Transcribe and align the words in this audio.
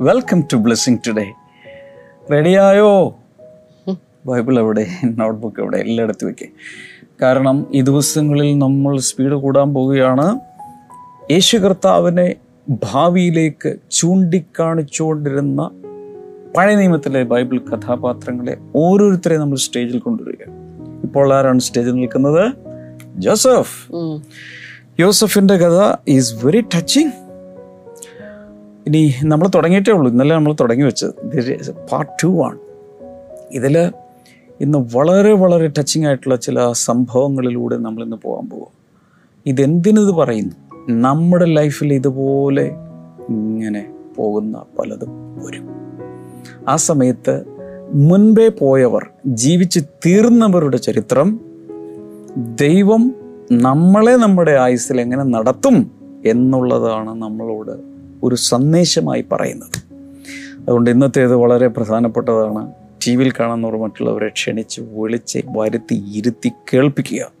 Welcome 0.00 0.40
to 0.52 0.56
blessing 0.56 0.98
today 1.06 1.32
റെഡിയായോ 2.32 3.18
Bible 4.26 4.58
എവിടെ? 4.58 4.86
Notebook 5.04 5.60
എവിടെ? 5.60 5.76
എല്ലായിടത്തും 5.76 6.28
വെക്കേ 6.28 6.46
കാരണം 7.22 7.66
ഈ 7.74 7.80
ദിവസങ്ങളിൽ 7.80 8.58
നമ്മൾ 8.58 8.98
സ്പീഡ് 8.98 9.32
കൂടാൻ 9.32 9.74
പോവുകയാണ്. 9.74 10.40
യേശു 11.30 11.56
കർത്താവിനെ 11.56 12.34
ഭാവിയിലേക്ക് 12.92 13.76
ചൂണ്ടിക്കാണിച്ചുകൊണ്ടിരുന്ന 13.90 15.70
പഴയ 16.56 16.76
നിയമത്തിലെ 16.76 17.22
ബൈബിൾ 17.22 17.58
കഥാപാത്രങ്ങളെ 17.58 18.56
ഓരോരുത്തരെ 18.76 19.36
നമ്മൾ 19.36 19.56
സ്റ്റേജിൽ 19.56 19.98
കൊണ്ടുവരിക 19.98 20.50
ഇപ്പോൾ 21.04 21.34
ആരാണ് 21.34 21.60
സ്റ്റേജിൽ 21.60 21.92
നിൽക്കുന്നത്? 21.92 22.52
ജോസഫ് 23.16 23.92
ജോസഫിന്റെ 23.92 25.02
യോസഫിന്റെ 25.02 25.56
കഥ 25.56 25.96
ഈസ് 26.08 26.46
വെരി 26.46 26.60
ടച്ചിങ് 26.60 27.29
ഇനി 28.86 29.14
നമ്മൾ 29.24 29.48
തുടങ്ങിയിട്ടേ 29.48 29.92
ഉള്ളൂ. 29.92 30.10
ഇന്നലെ 30.10 30.34
നമ്മൾ 30.34 30.54
തുടങ്ങി 30.60 30.84
വെച്ചത്. 30.84 31.70
പാർട്ട് 31.92 32.12
ടു 32.22 32.44
ആണ്. 32.44 32.58
ഇതിൽ 33.52 33.92
ഇന്ന് 34.60 34.78
വളരെ 34.96 35.32
വളരെ 35.32 35.68
ടച്ചിങ് 35.68 36.06
ആയിട്ടുള്ള 36.06 36.36
ചില 36.36 36.72
സംഭവങ്ങളിലൂടെ 36.72 37.76
നമ്മൾ 37.76 38.04
ഇന്ന് 38.04 38.16
പോകാൻ 38.22 38.50
പോകും 38.50 38.80
ഇതെന്തിനിത് 39.46 40.10
പറയുന്നു? 40.10 40.54
നമ്മുടെ 41.00 41.44
ലൈഫിൽ 41.44 41.92
ഇതുപോലെ 41.92 42.70
ഇങ്ങനെ 43.28 43.92
പോകുന്ന 44.16 44.62
പലതും 44.78 45.36
വരും. 45.46 45.68
ആ 46.68 46.76
സമയത്ത് 46.76 47.44
മുൻപേ 47.94 48.48
പോയവർ 48.48 49.06
ജീവിച്ച് 49.26 49.80
തീർന്നവരുടെ 50.06 50.76
ചരിത്രം 50.76 51.40
ദൈവം 52.60 53.14
നമ്മളെ 53.52 54.16
നമ്മുടെ 54.16 54.52
ആയുസ്സിൽ 54.52 55.00
എങ്ങനെ 55.00 55.22
നടത്തും 55.22 55.90
എന്നുള്ളതാണ് 56.26 57.22
നമ്മളോട് 57.22 57.89
ഒരു 58.22 58.34
സന്ദേശമായി 58.34 59.24
പറയുന്നത്. 59.32 59.90
അതുകൊണ്ട് 60.60 60.90
ഇന്നത്തേത് 60.90 61.34
വളരെ 61.34 61.66
പ്രധാനപ്പെട്ടതാണ്. 61.66 62.72
ടി 63.06 63.16
വിയിൽ 63.16 63.30
കാണുന്നവർ 63.30 63.76
മറ്റുള്ളവരെ 63.76 64.28
ക്ഷണിച്ച് 64.28 64.80
വിളിച്ച് 64.80 65.38
വരുത്തി 65.56 66.04
ഇരുത്തി 66.14 66.52
കേൾപ്പിക്കുക. 66.74 67.32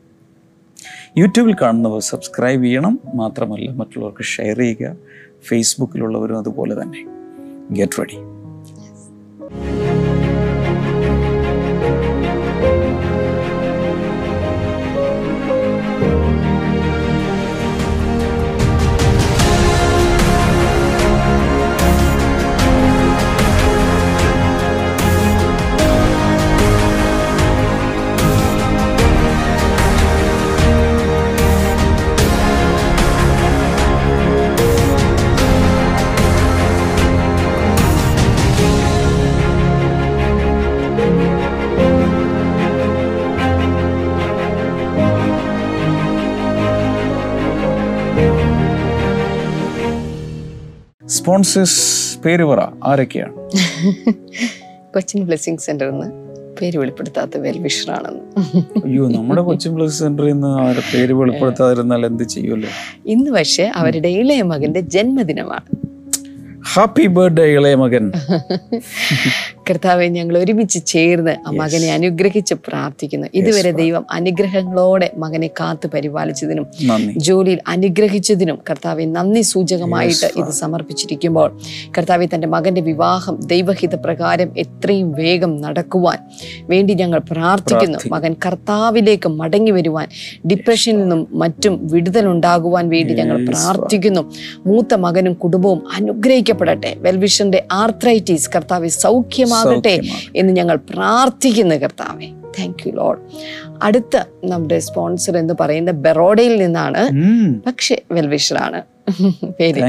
യൂട്യൂബിൽ 1.18 1.56
കാണുന്നവർ 1.62 2.00
സബ്സ്ക്രൈബ് 2.00 2.64
ചെയ്യണം. 2.64 2.98
മാത്രമല്ല 3.14 3.70
മറ്റുള്ളവർക്ക് 3.70 4.24
ഷെയർ 4.24 4.58
ചെയ്യുക. 4.58 4.96
ഫേസ്ബുക്കിലുള്ളവരും 5.48 6.38
അതുപോലെ 6.38 6.82
തന്നെ. 6.82 7.06
Get 7.70 7.98
ready. 7.98 8.39
സ്പോൺസേഴ്സ് 51.30 52.18
പേര് 52.18 52.44
പറ. 52.44 52.60
ആരൊക്കെയാണ്? 52.84 53.34
കൊച്ചിൻ 54.94 55.24
ബ്ലെസ്സിങ് 55.24 55.58
സെന്ററിൽ 55.58 55.90
നിന്ന് 55.90 56.06
പേര് 56.60 56.78
വെളിപ്പെടുത്താത്ത 56.78 57.38
വെൽവിഷറാണെന്ന് 57.38 58.24
അയ്യോ 58.84 59.08
നമ്മുടെ 59.08 59.42
കൊച്ചിൻ 59.42 59.74
പ്ലസ് 59.74 59.98
സെന്ററിൽ 59.98 60.32
നിന്ന് 60.32 60.48
അവരുടെ 60.48 60.82
പേര് 60.94 61.12
വെളിപ്പെടുത്താതിരുന്നാൽ 61.12 62.06
എന്ത് 62.06 62.22
ചെയ്യുമല്ലോ 62.24 62.68
ഇന്ന് 63.06 63.30
പക്ഷേ 63.30 63.64
അവരുടെ 63.74 64.08
ഇളയ 64.08 64.42
മകന്റെ 64.42 64.80
ജന്മദിനമാണ്. 64.80 65.68
ഹാപ്പി 66.74 67.06
ബർത്ത്ഡേ 67.06 67.54
ഇളയ 67.54 67.74
മകൻ. 67.74 68.12
കർത്താവെ 69.70 70.06
ഞങ്ങൾ 70.08 70.38
ഒരുമിച്ച് 70.38 70.78
ചേർന്ന് 70.86 71.34
ആ 71.46 71.50
മകനെ 71.50 71.88
അനുഗ്രഹിച്ച് 71.92 72.54
പ്രാർത്ഥിക്കുന്നു. 72.54 73.26
ഇതുവരെ 73.34 73.70
ദൈവം 73.72 74.04
അനുഗ്രഹങ്ങളോടെ 74.10 75.10
മകനെ 75.16 75.48
കാത്തു 75.60 75.88
പരിപാലിച്ചതിനും 75.94 76.66
ജോലിയിൽ 77.16 77.60
അനുഗ്രഹിച്ചതിനും 77.68 78.58
കർത്താവെ 78.70 79.04
നന്ദി 79.04 79.40
സൂചകമായിട്ട് 79.40 80.28
ഇത് 80.40 80.50
സമർപ്പിച്ചിരിക്കുമ്പോൾ 80.50 81.48
കർത്താവെ 81.98 82.26
തന്റെ 82.34 82.48
മകന്റെ 82.48 82.80
വിവാഹം 82.80 83.36
ദൈവഹിത 83.52 83.94
പ്രകാരം 83.94 84.48
എത്രയും 84.56 85.12
വേഗം 85.12 85.52
നടക്കുവാൻ 85.60 86.18
വേണ്ടി 86.66 86.94
ഞങ്ങൾ 86.94 87.20
പ്രാർത്ഥിക്കുന്നു. 87.30 87.98
മകൻ 88.14 88.32
കർത്താവിലേക്ക് 88.46 89.28
മടങ്ങി 89.28 89.70
വരുവാൻ 89.70 90.08
ഡിപ്രഷനിൽ 90.50 91.00
നിന്നും 91.00 91.28
മറ്റും 91.32 91.74
വിടുതലുണ്ടാകുവാൻ 91.92 92.88
വേണ്ടി 92.88 93.14
ഞങ്ങൾ 93.14 93.46
പ്രാർത്ഥിക്കുന്നു. 93.46 94.22
മൂത്ത 94.66 94.94
മകനും 94.94 95.34
കുടുംബവും 95.34 95.82
അനുഗ്രഹിക്കപ്പെടട്ടെ. 95.98 96.94
വെൽവിഷന്റെ 96.98 97.62
ആർത്രൈറ്റീസ് 97.72 98.50
കർത്താവെ 98.56 98.88
സൗഖ്യമാകട്ടെ 99.64 100.00
എന്ന് 100.36 100.52
ഞങ്ങൾ 100.52 100.76
പ്രാർത്ഥിക്കുന്നു 100.90 101.74
കർത്താവെ. 101.74 102.28
താങ്ക് 102.58 102.88
യു 102.88 102.92
ലോഡ് 102.92 103.18
അടുത്ത 103.82 104.16
നമ്മുടെ 104.44 104.78
സ്പോൺസർ 104.78 105.38
എന്ന് 105.38 105.54
പറയുന്ന 105.60 105.90
ബെറോഡയിൽ 105.90 106.56
നിന്നാണ് 106.56 107.02
പക്ഷെ 107.66 108.02
വെൽവിഷറാണ്. 108.12 108.80
പേര് 109.60 109.80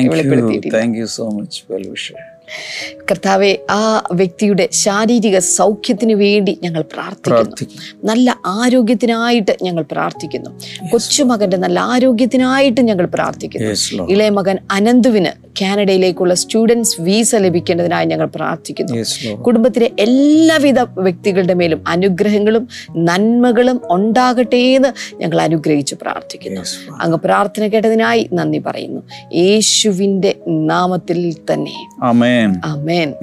കർത്താവെ 3.12 3.60
ആ 3.70 4.04
വ്യക്തിയുടെ 4.14 4.70
ശാരീരിക 4.72 5.40
സൗഖ്യത്തിന് 5.40 6.14
വേണ്ടി 6.14 6.60
ഞങ്ങൾ 6.64 6.82
പ്രാർത്ഥിക്കുന്നു. 6.82 7.56
നല്ല 8.04 8.38
ആരോഗ്യത്തിനായിട്ട് 8.46 9.58
ഞങ്ങൾ 9.62 9.84
പ്രാർത്ഥിക്കുന്നു. 9.92 10.50
കൊച്ചുമകന്റെ 10.92 11.58
നല്ല 11.58 11.80
ആരോഗ്യത്തിനായിട്ട് 11.80 12.82
ഞങ്ങൾ 12.82 13.06
പ്രാർത്ഥിക്കുന്നു. 13.06 13.70
ഇളയ 14.12 14.30
മകൻ 14.30 14.58
അനന്തുവിന് 14.72 15.32
കാനഡയിലേക്കുള്ള 15.62 16.34
സ്റ്റുഡൻസ് 16.34 17.02
വീസ 17.02 17.36
ലഭിക്കേണ്ടതിനായി 17.36 18.06
ഞങ്ങൾ 18.06 18.26
പ്രാർത്ഥിക്കുന്നു. 18.26 18.94
കുടുംബത്തിലെ 19.34 19.92
എല്ലാവിധ 20.00 20.80
വ്യക്തികളുടെ 20.80 21.54
മേലും 21.54 21.84
അനുഗ്രഹങ്ങളും 21.88 22.68
നന്മകളും 22.98 23.82
ഉണ്ടാകട്ടെ 23.92 24.58
എന്ന് 24.58 24.90
ഞങ്ങൾ 25.16 25.42
അനുഗ്രഹിച്ച് 25.42 25.96
പ്രാർത്ഥിക്കുന്നു. 25.96 26.62
അങ്ങ് 27.02 27.18
പ്രാർത്ഥന 27.18 27.68
കേട്ടതിനായി 27.68 28.30
നന്ദി 28.34 28.60
പറയുന്നു. 28.60 29.02
യേശുവിന്റെ 29.34 30.36
നാമത്തിൽ 30.48 31.36
തന്നെ. 31.54 31.88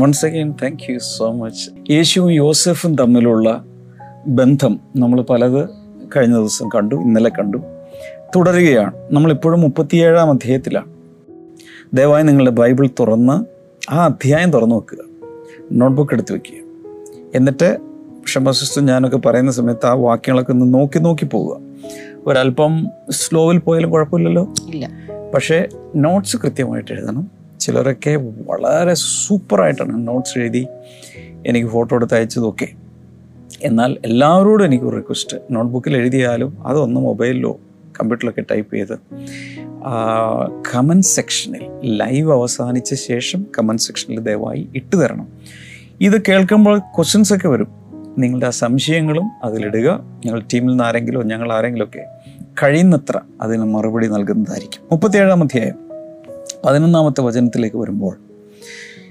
Once 0.01 0.27
again 0.27 0.53
thank 0.63 0.93
you 0.93 0.99
so 0.99 1.33
much 1.33 1.93
യേശുവും 1.93 2.31
യോസഫും 2.31 2.95
തമ്മിലുള്ള 2.95 3.65
ബന്ധം 4.27 4.81
നമ്മൾ 4.97 5.23
പലത് 5.23 5.69
കഴിഞ്ഞ 6.17 6.35
ദിവസം 6.35 6.69
കണ്ടു 6.69 6.95
ഇന്നലെ 6.95 7.31
കണ്ടു. 7.31 7.59
തുടരുകയാണ്. 8.37 8.93
നമ്മളിപ്പോഴും 9.11 9.61
മുപ്പത്തിയേഴാം 9.61 10.31
അധ്യായത്തിലാണ്. 10.31 10.98
ദയവായി 11.95 12.23
നിങ്ങളുടെ 12.23 12.51
ബൈബിൾ 12.51 12.89
തുറന്ന് 13.01 13.45
ആ 13.93 14.05
അധ്യായം 14.05 14.51
തുറന്നു 14.51 14.75
വെക്കുക 14.75 14.99
നോട്ട്ബുക്ക് 15.73 16.13
എടുത്ത് 16.13 16.33
വെക്കുക. 16.33 16.85
എന്നിട്ട് 17.35 17.79
ക്ഷമസിസ്റ്റം 18.25 18.87
ഞാനൊക്കെ 18.87 19.17
പറയുന്ന 19.17 19.51
സമയത്ത് 19.51 19.87
ആ 19.87 19.93
വാക്യങ്ങളൊക്കെ 19.93 20.53
ഒന്ന് 20.53 20.75
നോക്കി 20.75 20.99
നോക്കി 20.99 21.25
പോവുക. 21.25 21.61
ഒരല്പം 22.27 22.89
സ്ലോവിൽ 23.11 23.59
പോയാലും 23.59 23.91
കുഴപ്പമില്ലല്ലോ? 23.91 24.55
ഇല്ല. 24.69 24.91
പക്ഷേ 25.35 25.69
നോട്ട്സ് 25.97 26.37
കൃത്യമായിട്ട് 26.37 26.93
എഴുതണം. 26.93 27.31
ചിലരൊക്കെ 27.61 28.17
വളരെ 28.47 28.95
സൂപ്പറായിട്ടാണ് 28.95 30.09
നോട്ട്സ് 30.09 30.39
എഴുതി 30.39 30.67
എനിക്ക് 31.47 31.69
ഫോട്ടോ 31.69 31.97
എടുത്ത് 31.97 32.15
അയച്ചതൊക്കെ. 32.15 32.69
എന്നാൽ 33.63 33.97
എല്ലാവരോടും 34.05 34.65
എനിക്കൊരു 34.65 34.97
റിക്വസ്റ്റ്. 34.97 35.37
നോട്ട്ബുക്കിൽ 35.51 35.97
എഴുതിയാലും 35.97 36.67
അതൊന്ന് 36.67 37.01
മൊബൈലിലോ 37.01 37.59
കമ്പ്യൂട്ടറിലൊക്കെ 38.01 38.45
ടൈപ്പ് 38.51 38.75
ചെയ്ത് 38.75 38.99
കമന്റ് 40.75 41.07
സെക്ഷനിൽ 41.07 41.65
ലൈവ് 41.85 42.33
അവസാനിച്ച 42.33 42.95
ശേഷം 42.95 43.47
കമന്റ് 43.59 43.83
സെക്ഷനിൽ 43.83 44.21
ദയവായി 44.21 44.69
ഇട്ട് 44.75 44.97
തരണം. 44.97 45.29
ഇത് 46.01 46.23
കേൾക്കുമ്പോൾ 46.29 46.79
ക്വസ്റ്റ്യൻസ് 46.79 47.35
ഒക്കെ 47.35 47.49
വരും. 47.49 47.69
നിങ്ങളുടെ 48.19 48.47
ആ 48.47 48.51
സംശയങ്ങളും 48.51 49.31
അതിലിടുക. 49.45 50.05
ഞങ്ങൾ 50.27 50.43
ടീമിൽ 50.55 50.69
നിന്ന് 50.69 50.85
ആരെങ്കിലും 50.85 51.29
ഞങ്ങൾ 51.29 51.53
ആരെങ്കിലും 51.53 51.85
ഒക്കെ 51.85 52.05
കഴിയുന്നത്ര 52.63 53.21
അതിന് 53.41 53.65
മറുപടി 53.65 54.07
നൽകുന്നതായിരിക്കും. 54.07 54.83
മുപ്പത്തിയേഴാം 54.93 55.43
അധ്യായം 55.43 55.75
പതിനൊന്നാമത്തെ 56.65 57.21
വചനത്തിലേക്ക് 57.21 57.77
വരുമ്പോൾ 57.77 58.17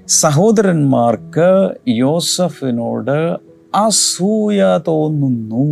സഹോദരന്മാർക്ക് 0.08 1.76
യോസഫിനോട് 1.88 3.38
അസൂയ 3.76 4.80
തോന്നുന്നു. 4.88 5.64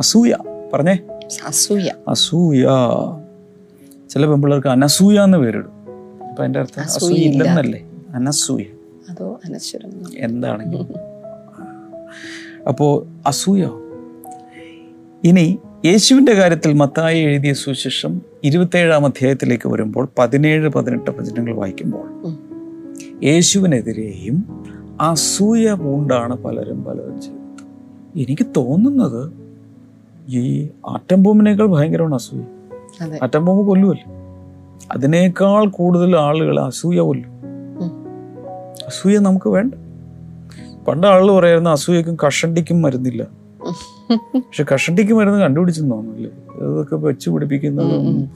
അസൂയ 0.00 0.36
പറഞ്ഞേ. 0.72 0.98
അസൂയ. 1.46 1.90
അസൂയ. 2.08 2.66
ചില 4.10 4.26
പെമ്പിള്ളേർക്ക് 4.26 4.68
അനസൂയ 4.68 5.20
എന്ന് 5.20 5.38
പേരിടും. 5.38 5.72
അപ്പൊ 6.28 6.42
അതിന്റെ 6.42 6.60
അർത്ഥം 6.60 6.82
അസൂയ 6.82 7.14
ഇല്ലെന്നല്ലേ? 7.14 7.90
അനസൂയ. 8.14 8.64
അതോ 9.10 9.40
അനശ്വരം. 9.44 9.90
എന്താണെങ്കിലും. 10.18 10.88
അപ്പോ 12.68 13.06
അസൂയ. 13.26 13.64
ഇനി 15.24 15.58
യേശുവിന്റെ 15.84 16.32
കാര്യത്തിൽ 16.32 16.72
മത്തായി 16.72 17.20
എഴുതിയ 17.20 17.52
സുശേഷം 17.52 18.22
ഇരുപത്തേഴാം 18.44 19.04
അധ്യായത്തിലേക്ക് 19.04 19.68
വരുമ്പോൾ 19.68 20.08
പതിനേഴ് 20.18 20.68
പതിനെട്ട് 20.68 21.10
വചനങ്ങൾ 21.10 21.54
വായിക്കുമ്പോൾ. 21.54 22.36
യേശുവിനെതിരെയും 23.24 24.64
അസൂയ 25.00 25.72
പൂണ്ടാണ് 25.72 26.36
പലരും 26.36 26.84
പലരും 26.84 27.22
ചെയ്തത്. 27.22 27.40
എനിക്ക് 28.18 28.46
തോന്നുന്നത് 28.56 29.39
ഈ 30.38 30.68
ആറ്റം 30.88 31.22
ബോംബിനേക്കാൾ 31.22 31.66
ഭയങ്കരമാണ് 31.66 32.14
അസൂയ. 32.14 32.42
ആറ്റം 33.22 33.44
ബോംബ് 33.44 33.66
കൊല്ലുമല്ലോ 33.66 34.12
അതിനേക്കാൾ 34.92 35.66
കൂടുതൽ 35.66 36.16
ആളുകൾ 36.16 36.60
അസൂയ 36.60 36.98
കൊല്ലും. 36.98 37.30
അസൂയ 38.86 39.18
നമുക്ക് 39.18 39.48
വേണ്ട. 39.48 39.74
പണ്ട് 40.88 41.06
ആളുകൾ 41.06 41.36
പറയായിരുന്നു 41.36 41.70
അസൂയക്കും 41.70 42.16
കഷണ്ടിക്കും 42.26 42.82
മരുന്നില്ല. 42.82 43.26
പക്ഷെ 44.38 44.64
കഷണ്ടിക്ക് 44.74 45.12
മരുന്ന് 45.12 45.38
കണ്ടുപിടിച്ചെന്ന് 45.38 45.90
തോന്നുന്നില്ലേ. 45.90 46.30
അതൊക്കെ 46.54 46.96
വെച്ച് 46.96 47.30
പിടിപ്പിക്കുന്നതും 47.30 48.08
ഉം. 48.08 48.30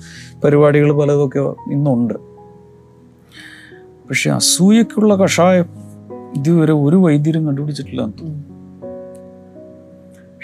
പരിപാടികൾ 0.44 0.93
പലതൊക്കെ 0.93 1.38
ഇന്നുണ്ട്. 1.73 2.14
പക്ഷെ 4.08 4.31
അസൂയക്കുള്ള 4.31 5.14
കഷായം 5.14 5.64
ഇതുവരെ 6.37 6.73
ഒരു 6.73 6.97
വൈദ്യരും 6.97 7.47
കണ്ടുപിടിച്ചിട്ടില്ല 7.47 8.02
എന്ന് 8.02 8.23
തോന്നുന്നു. 8.23 8.54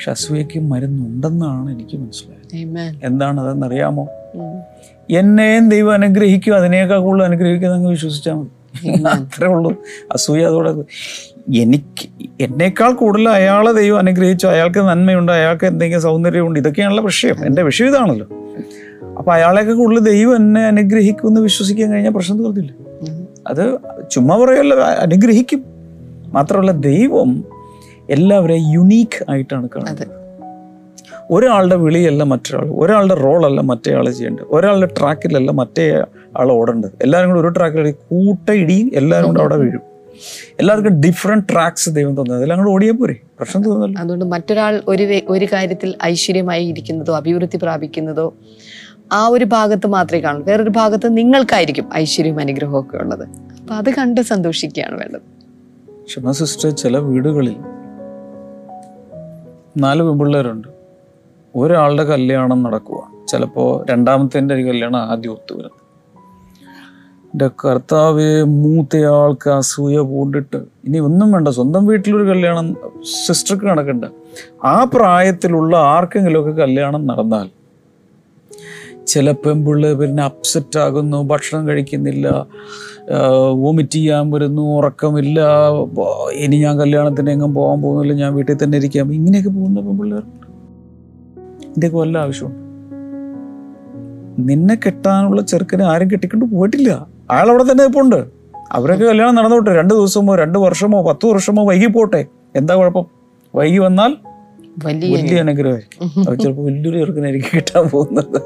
അസൂയക്ക് 0.08 0.60
മരുന്നുണ്ടെന്നാണ് 0.60 1.70
എനിക്ക് 1.72 1.96
മനസ്സിലായത്. 1.96 2.96
എന്താണ് 3.04 3.40
അതെന്നറിയാമോ 3.40 4.08
അറിയാമോ 4.34 4.62
എന്നെയും 5.10 5.68
ദൈവം 5.68 5.92
അനുഗ്രഹിക്കും 5.92 6.54
അതിനേക്കാൾ 6.54 6.98
കൂടുതൽ 6.98 7.24
അനുഗ്രഹിക്കുന്ന 7.24 7.74
അങ്ങ് 7.74 7.90
വിശ്വസിച്ചാൽ 7.90 8.34
മതി. 8.34 8.48
അത്രേ 9.06 9.48
ഉള്ളൂ. 9.48 9.70
അസൂയ 10.12 10.42
അതോടെ 10.46 10.70
എനിക്ക് 11.56 12.08
എന്നേക്കാൾ 12.40 12.92
കൂടുതൽ 12.92 13.28
അയാളെ 13.28 13.72
ദൈവം 13.72 13.98
അനുഗ്രഹിച്ചു 13.98 14.46
അയാൾക്ക് 14.46 14.78
നന്മയുണ്ട് 14.78 15.32
അയാൾക്ക് 15.32 15.66
എന്തെങ്കിലും 15.66 16.02
സൗന്ദര്യമുണ്ട് 16.02 16.58
ഇതൊക്കെയാണല്ലോ 16.58 17.04
വിഷയം. 17.04 17.46
എന്റെ 17.46 17.62
വിഷയം 17.62 17.88
ഇതാണല്ലോ. 17.88 18.26
അപ്പൊ 19.18 19.32
അയാളെയൊക്കെ 19.32 19.72
കൂടുതൽ 19.72 20.00
ദൈവം 20.00 20.36
എന്നെ 20.36 20.62
അനുഗ്രഹിക്കുമെന്ന് 20.62 21.40
വിശ്വസിക്കാൻ 21.40 21.92
കഴിഞ്ഞാൽ 21.92 22.12
പ്രശ്നം 22.12 22.38
തീർത്തില്ല 22.38 22.72
അത് 23.46 23.78
ചുമ്മാ 24.10 24.36
പറയല്ലോ 24.36 24.76
അനുഗ്രഹിക്കും. 24.78 25.64
മാത്രമല്ല 26.32 26.70
ദൈവം 26.70 27.44
എല്ലാവരെയും 28.10 28.72
യുണീക്ക് 28.72 29.30
ആയിട്ടാണ് 29.30 29.68
കാണുന്നത്. 29.76 30.20
ഒരാളുടെ 31.30 31.76
വിളിയല്ല 31.76 32.22
മറ്റൊരാൾ 32.22 32.70
ഒരാളുടെ 32.70 33.14
റോളല്ല 33.14 33.60
മറ്റേ 33.60 33.94
ആൾ 33.94 34.10
ചെയ്യേണ്ടത് 34.10 34.44
ഒരാളുടെ 34.48 34.88
ട്രാക്കിലല്ല 34.98 35.50
മറ്റേ 35.50 36.04
ആൾ 36.36 36.52
ഓടേണ്ടത്. 36.52 36.90
എല്ലാവരും 37.02 37.30
കൂടെ 37.30 37.40
ഒരു 37.40 37.48
ട്രാക്കിൽ 37.48 37.92
കൂട്ട 37.92 38.50
ഇടിയും 38.50 38.90
എല്ലാവരും 38.94 39.28
കൂടെ 39.28 39.40
അവിടെ 39.40 39.56
വീഴും. 39.56 39.80
എല്ലാവർക്കും 40.60 41.00
ഡിഫറെന്റ് 41.00 41.44
ട്രാക്സ് 41.52 41.90
ദൈവം 41.90 42.14
തന്നത്. 42.14 42.36
അതെല്ലാം 42.36 42.58
കൂടെ 42.58 42.70
ഓടിയാൽ 42.70 42.92
പോരെ? 42.92 43.16
പ്രശ്നം 43.38 43.62
തോന്നുന്നില്ല. 43.62 43.98
അതുകൊണ്ട് 43.98 44.24
മറ്റൊരാൾ 44.24 44.82
ഒരു 44.88 45.20
ഒരു 45.28 45.46
കാര്യത്തിൽ 45.52 45.94
ഐശ്വര്യമായി 46.04 46.66
ഇരിക്കുന്നതോ 46.66 47.16
അഭിവൃദ്ധി 47.16 47.58
പ്രാപിക്കുന്നതോ 47.62 48.34
ആ 49.12 49.26
ഒരു 49.26 49.44
ഭാഗത്ത് 49.44 49.86
മാത്രമേ 49.86 50.20
കാണൂ 50.20 50.42
വേറൊരു 50.44 50.70
ഭാഗത്ത് 50.70 51.16
നിങ്ങൾക്കായിരിക്കും 51.16 51.88
ഐശ്വര്യവും 51.94 52.40
അനുഗ്രഹവും 52.40 52.80
ഒക്കെ 52.80 52.96
ഉള്ളത്. 52.96 53.28
അപ്പൊ 53.60 53.74
അത് 53.74 53.90
കണ്ട് 53.94 54.20
സന്തോഷിക്കുകയാണ് 54.20 54.98
വേണ്ടത്. 54.98 55.20
ക്ഷമ 56.06 56.30
സിസ്റ്റർ 56.30 56.70
ചില 56.70 56.98
വീടുകളിൽ 56.98 57.56
നാല് 59.76 60.02
പെൺപിള്ളേരുണ്ട്. 60.02 60.68
ഒരാളുടെ 61.56 62.04
കല്യാണം 62.04 62.62
നടക്കുക. 62.62 63.26
ചിലപ്പോൾ 63.28 63.90
രണ്ടാമത്തെ 63.90 64.38
ഒരു 64.54 64.62
കല്യാണം 64.62 64.98
ആദ്യം 64.98 65.32
ഒത്തു 65.32 65.54
വരുന്നത് 65.54 65.80
എന്റെ 67.24 67.48
കർത്താവ് 67.48 68.44
മൂത്തയാൾക്ക് 68.44 69.50
അസൂയ 69.50 69.98
പൂണ്ടിട്ട് 69.98 70.56
ഇനി 70.56 70.98
ഒന്നും 70.98 71.32
വേണ്ട. 71.32 71.48
സ്വന്തം 71.48 71.86
വീട്ടിലൊരു 71.86 72.28
കല്യാണം 72.28 72.76
സിസ്റ്റർക്ക് 73.26 73.66
നടക്കണ്ട. 73.66 74.04
ആ 74.64 74.84
പ്രായത്തിലുള്ള 74.84 75.76
ആർക്കെങ്കിലുമൊക്കെ 75.76 76.52
കല്യാണം 76.52 77.06
നടന്നാൽ 77.06 77.48
ചില 79.06 79.30
പെൺപിള്ളേർ 79.30 79.98
പിന്നെ 79.98 80.22
അപ്സെറ്റ് 80.22 80.78
ആകുന്നു 80.78 81.22
ഭക്ഷണം 81.22 81.68
കഴിക്കുന്നില്ല 81.68 82.46
വോമിറ്റ് 83.62 83.96
ചെയ്യാൻ 83.96 84.30
വരുന്നു 84.30 84.62
ഉറക്കമില്ല 84.62 85.40
ഇനി 86.42 86.56
ഞാൻ 86.56 86.74
കല്യാണത്തിന് 86.78 87.30
എങ്ങും 87.30 87.54
പോകാൻ 87.54 87.78
പോകുന്നില്ല 87.82 88.12
ഞാൻ 88.22 88.34
വീട്ടിൽ 88.34 88.56
തന്നെ 88.62 88.78
ഇരിക്കാം. 88.78 89.14
ഇങ്ങനെയൊക്കെ 89.14 89.50
പോകുന്ന 89.50 89.80
പെൺപിള്ളേരുണ്ട്. 89.80 90.46
ഇതിന്റെയൊക്കെ 91.64 91.98
വല്ല 91.98 92.18
ആവശ്യമുണ്ട്? 92.18 92.58
നിന്നെ 94.48 94.74
കെട്ടാനുള്ള 94.74 95.42
ചെറുക്കനെ 95.42 95.84
ആരും 95.84 96.10
കെട്ടിക്കൊണ്ട് 96.10 96.46
പോയിട്ടില്ല. 96.54 96.90
അയാൾ 97.30 97.48
അവിടെ 97.50 97.62
തന്നെ 97.62 97.84
ഇപ്പോൾ 97.84 98.04
ഉണ്ട് 98.04 98.20
അവരൊക്കെ 98.72 99.04
കല്യാണം 99.04 99.34
നടന്നോട്ടെ. 99.34 99.70
രണ്ട് 99.74 99.94
ദിവസമോ 99.94 100.34
രണ്ട് 100.36 100.58
വർഷമോ 100.58 101.02
പത്ത് 101.02 101.26
വർഷമോ 101.26 101.62
വൈകി 101.68 101.86
പോട്ടെ. 101.86 102.26
എന്താ 102.56 102.74
കുഴപ്പം? 102.74 103.06
വൈകി 103.54 103.78
വന്നാൽ 103.78 104.16
വലിയ 104.84 105.38
അനുഗ്രഹമായിരിക്കും. 105.38 106.38
ചിലപ്പോൾ 106.42 106.64
വലിയൊരു 106.66 106.98
ചെറുക്കനായിരിക്കും 106.98 107.50
കിട്ടാൻ 107.54 107.84
പോകുന്നത്. 107.88 108.40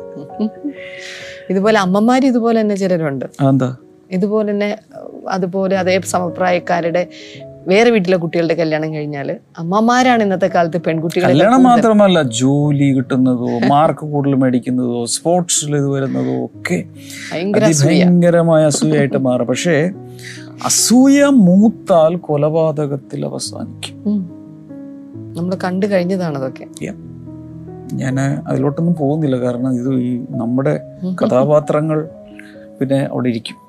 ഇതുപോലെ 1.51 1.79
അമ്മമാര് 1.79 2.23
ഇതുപോലെ 2.23 2.61
തന്നെ 2.61 2.77
ചിലരുണ്ട്. 2.77 3.25
അതെന്താ? 3.41 3.77
ഇതുപോലെ 4.15 4.53
തന്നെ 4.53 4.71
അതുപോലെ 5.29 5.75
അതേ 5.79 5.95
സമപ്രായക്കാരുടെ 6.15 7.03
വേറെ 7.69 7.91
വീട്ടിലെ 7.91 8.17
കുട്ടികളുടെ 8.17 8.55
കല്യാണം 8.55 8.95
കഴിഞ്ഞാൽ 8.95 9.29
അമ്മമാരാണ് 9.59 10.23
ഇന്നത്തെ 10.23 10.47
കാലത്ത് 10.47 10.79
പെൺകുട്ടികൾ 10.87 11.27
കല്യാണം 11.27 11.63
മാത്രമല്ല 11.63 12.23
ജോലി 12.41 12.89
കിട്ടുന്നതോ 12.97 13.51
മാർക്ക് 13.67 14.05
കൂടുതൽ 14.07 14.35
മേടിക്കുന്നതോ 14.35 15.01
സ്പോർട്സിൽ 15.07 15.77
ഇത് 15.77 15.89
വരുന്നതോ 15.89 16.35
ഒക്കെ 16.45 16.79
ഭയങ്കരമായ 17.85 18.65
അസൂയായിട്ട് 18.65 19.17
മാറും. 19.17 19.47
പക്ഷേ 19.47 19.77
അസൂയ 20.65 21.25
മൂത്താൽ 21.47 22.17
കൊലപാതകത്തിൽ 22.17 23.27
അവസാനിക്കും. 23.27 23.97
നമ്മൾ 25.37 25.55
കണ്ടു 25.65 25.87
കഴിഞ്ഞതാണ് 25.87 26.39
അതൊക്കെ. 26.39 26.67
ഞാൻ 27.93 28.17
അതിലോട്ടൊന്നും 28.49 28.95
പോകുന്നില്ല. 28.95 29.37
കാരണം 29.37 29.73
ഇത് 29.81 29.91
ഈ 30.09 30.13
നമ്മുടെ 30.31 30.75
കഥാപാത്രങ്ങൾ 31.23 31.99
പിന്നെ 32.81 33.01
അവിടെ 33.13 33.29
ഇരിക്കും. 33.29 33.64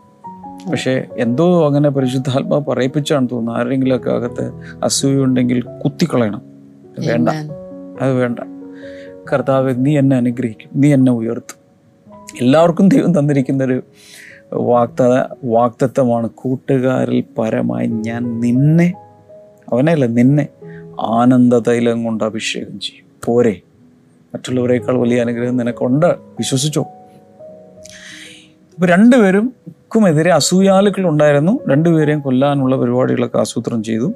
പക്ഷേ 0.71 1.05
എന്തോ 1.17 1.67
അങ്ങനെ 1.67 1.89
പരിശുദ്ധാത്മാവ് 1.89 2.65
പറയിപ്പിച്ചാണ് 2.65 3.27
തോന്നുന്നു. 3.31 3.59
ആരെങ്കിലുമൊക്കെ 3.59 4.11
അകത്ത് 4.11 4.51
അസൂയുണ്ടെങ്കിൽ 4.83 5.61
കുത്തിക്കളയണം. 5.61 6.41
വേണ്ട. 7.07 7.29
അത് 8.01 8.11
വേണ്ട. 8.11 8.39
കർത്താവ് 9.33 9.73
നീ 9.77 9.97
എന്നെ 9.97 10.17
അനുഗ്രഹിക്കും. 10.17 10.69
നീ 10.75 10.93
എന്നെ 10.93 11.11
ഉയർത്തും. 11.11 11.65
എല്ലാവർക്കും 12.41 12.89
ദൈവം 12.89 13.19
തന്നിരിക്കുന്ന 13.19 13.63
ഒരു 13.63 13.83
വാക്ത 14.53 15.01
വാക്തത്വമാണ്. 15.43 16.29
കൂട്ടുകാരിൽ 16.29 17.23
പരമായി 17.37 17.87
ഞാൻ 17.87 18.39
നിന്നെ 18.39 18.93
അവനല്ല 19.73 20.05
നിന്നെ 20.05 20.47
ആനന്ദ 20.99 21.57
തൈലം 21.57 22.03
കൊണ്ട് 22.03 22.23
അഭിഷേകം 22.23 22.79
ചെയ്യും. 22.79 23.05
പോരെ. 23.25 23.61
മറ്റുള്ളവരെക്കാൾ 24.33 24.97
വലിയ 24.97 25.21
അനുഗ്രഹം 25.21 25.57
നിനക്കൊണ്ട്. 25.57 26.05
വിശ്വസിച്ചോ? 26.05 26.81
ഇപ്പൊ 28.75 28.87
രണ്ടുപേരും 28.87 29.53
ക്കുമെതിരെ 29.91 30.31
അസൂയാലുക്കൾ 30.31 31.07
ഉണ്ടായിരുന്നു 31.07 31.59
രണ്ടുപേരെയും 31.67 32.21
കൊല്ലാനുള്ള 32.21 32.75
പരിപാടികളൊക്കെ 32.75 33.37
ആസൂത്രണം 33.37 33.83
ചെയ്തു 33.83 34.13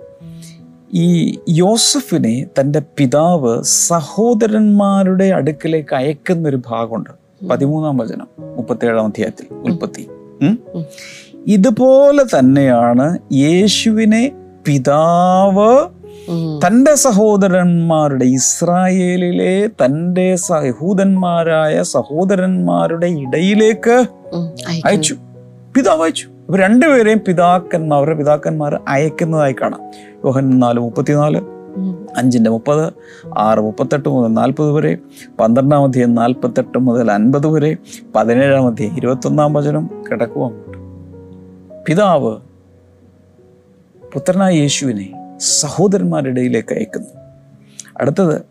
ഈ 0.94 1.38
യോസഫിനെ 1.50 2.46
തന്റെ 2.60 2.82
പിതാവ് 2.98 3.64
സഹോദരന്മാരുടെ 3.64 5.26
അടുക്കിലേക്ക് 5.30 5.96
അയക്കുന്ന 5.96 6.50
ഒരു 6.50 6.60
ഭാഗമുണ്ട് 6.68 7.10
പതിമൂന്നാം 7.50 7.98
വചനം 7.98 8.28
മുപ്പത്തേഴാം 8.58 9.06
അധ്യായത്തിൽ 9.06 9.48
ഉൽപ്പത്തി. 9.52 10.04
ഇതുപോലെ 11.48 12.24
തന്നെയാണ് 12.24 13.20
യേശുവിനെ 13.34 14.32
പിതാവ്. 14.66 15.72
തന്റെ 16.66 16.96
സഹോദരന്മാരുടെ 16.96 18.26
ഇസ്രായേലിലെ 18.26 19.68
തന്റെ 19.84 20.36
സഹൂദന്മാരായ 20.36 20.66
യഹൂദന്മാരായ 20.66 21.82
സഹോദരന്മാരുടെ 21.96 23.08
ഇടയിലേക്ക്. 23.24 23.98
അയച്ചു 24.86 25.16
പിതാവ് 25.76 26.04
അയച്ചു. 26.04 26.28
അപ്പൊ 26.28 26.58
രണ്ടുപേരെയും 26.58 27.22
പിതാക്കന്മാർ 27.28 27.98
അവരുടെ 27.98 28.18
പിതാക്കന്മാർ 28.18 28.80
അയക്കുന്നതായി 28.88 29.56
കാണാം. 29.62 29.82
യോഹൻ 30.26 30.60
നാല് 30.60 30.80
മുപ്പത്തിനാല് 30.80 31.42
അഞ്ചിന്റെ 32.18 32.50
മുപ്പത് 32.50 32.94
ആറ് 33.38 33.60
മുപ്പത്തെട്ട് 33.60 34.10
മുതൽ 34.10 34.34
നാൽപ്പത് 34.34 34.72
വരെ 34.72 34.98
പന്ത്രണ്ടാം 35.40 35.84
അധ്യായം 35.84 36.16
നാൽപ്പത്തെട്ട് 36.16 36.78
മുതൽ 36.78 37.12
അൻപത് 37.12 37.48
വരെ 37.48 37.78
പതിനേഴാം 38.16 38.68
അധ്യായം 38.68 38.98
ഇരുപത്തൊന്നാം 38.98 39.54
വചനം 39.54 40.04
കിടക്കുക 40.12 40.44
അങ്ങോട്ട് 40.44 40.78
പിതാവ് 41.86 42.38
പുത്രനായ 44.14 44.54
യേശുവിനെ 44.54 45.38
സഹോദരന്മാരുടെ 45.38 46.30
ഇടയിലേക്ക് 46.30 46.74
അയക്കുന്നു. 46.74 47.10
അടുത്തത് 48.02 48.42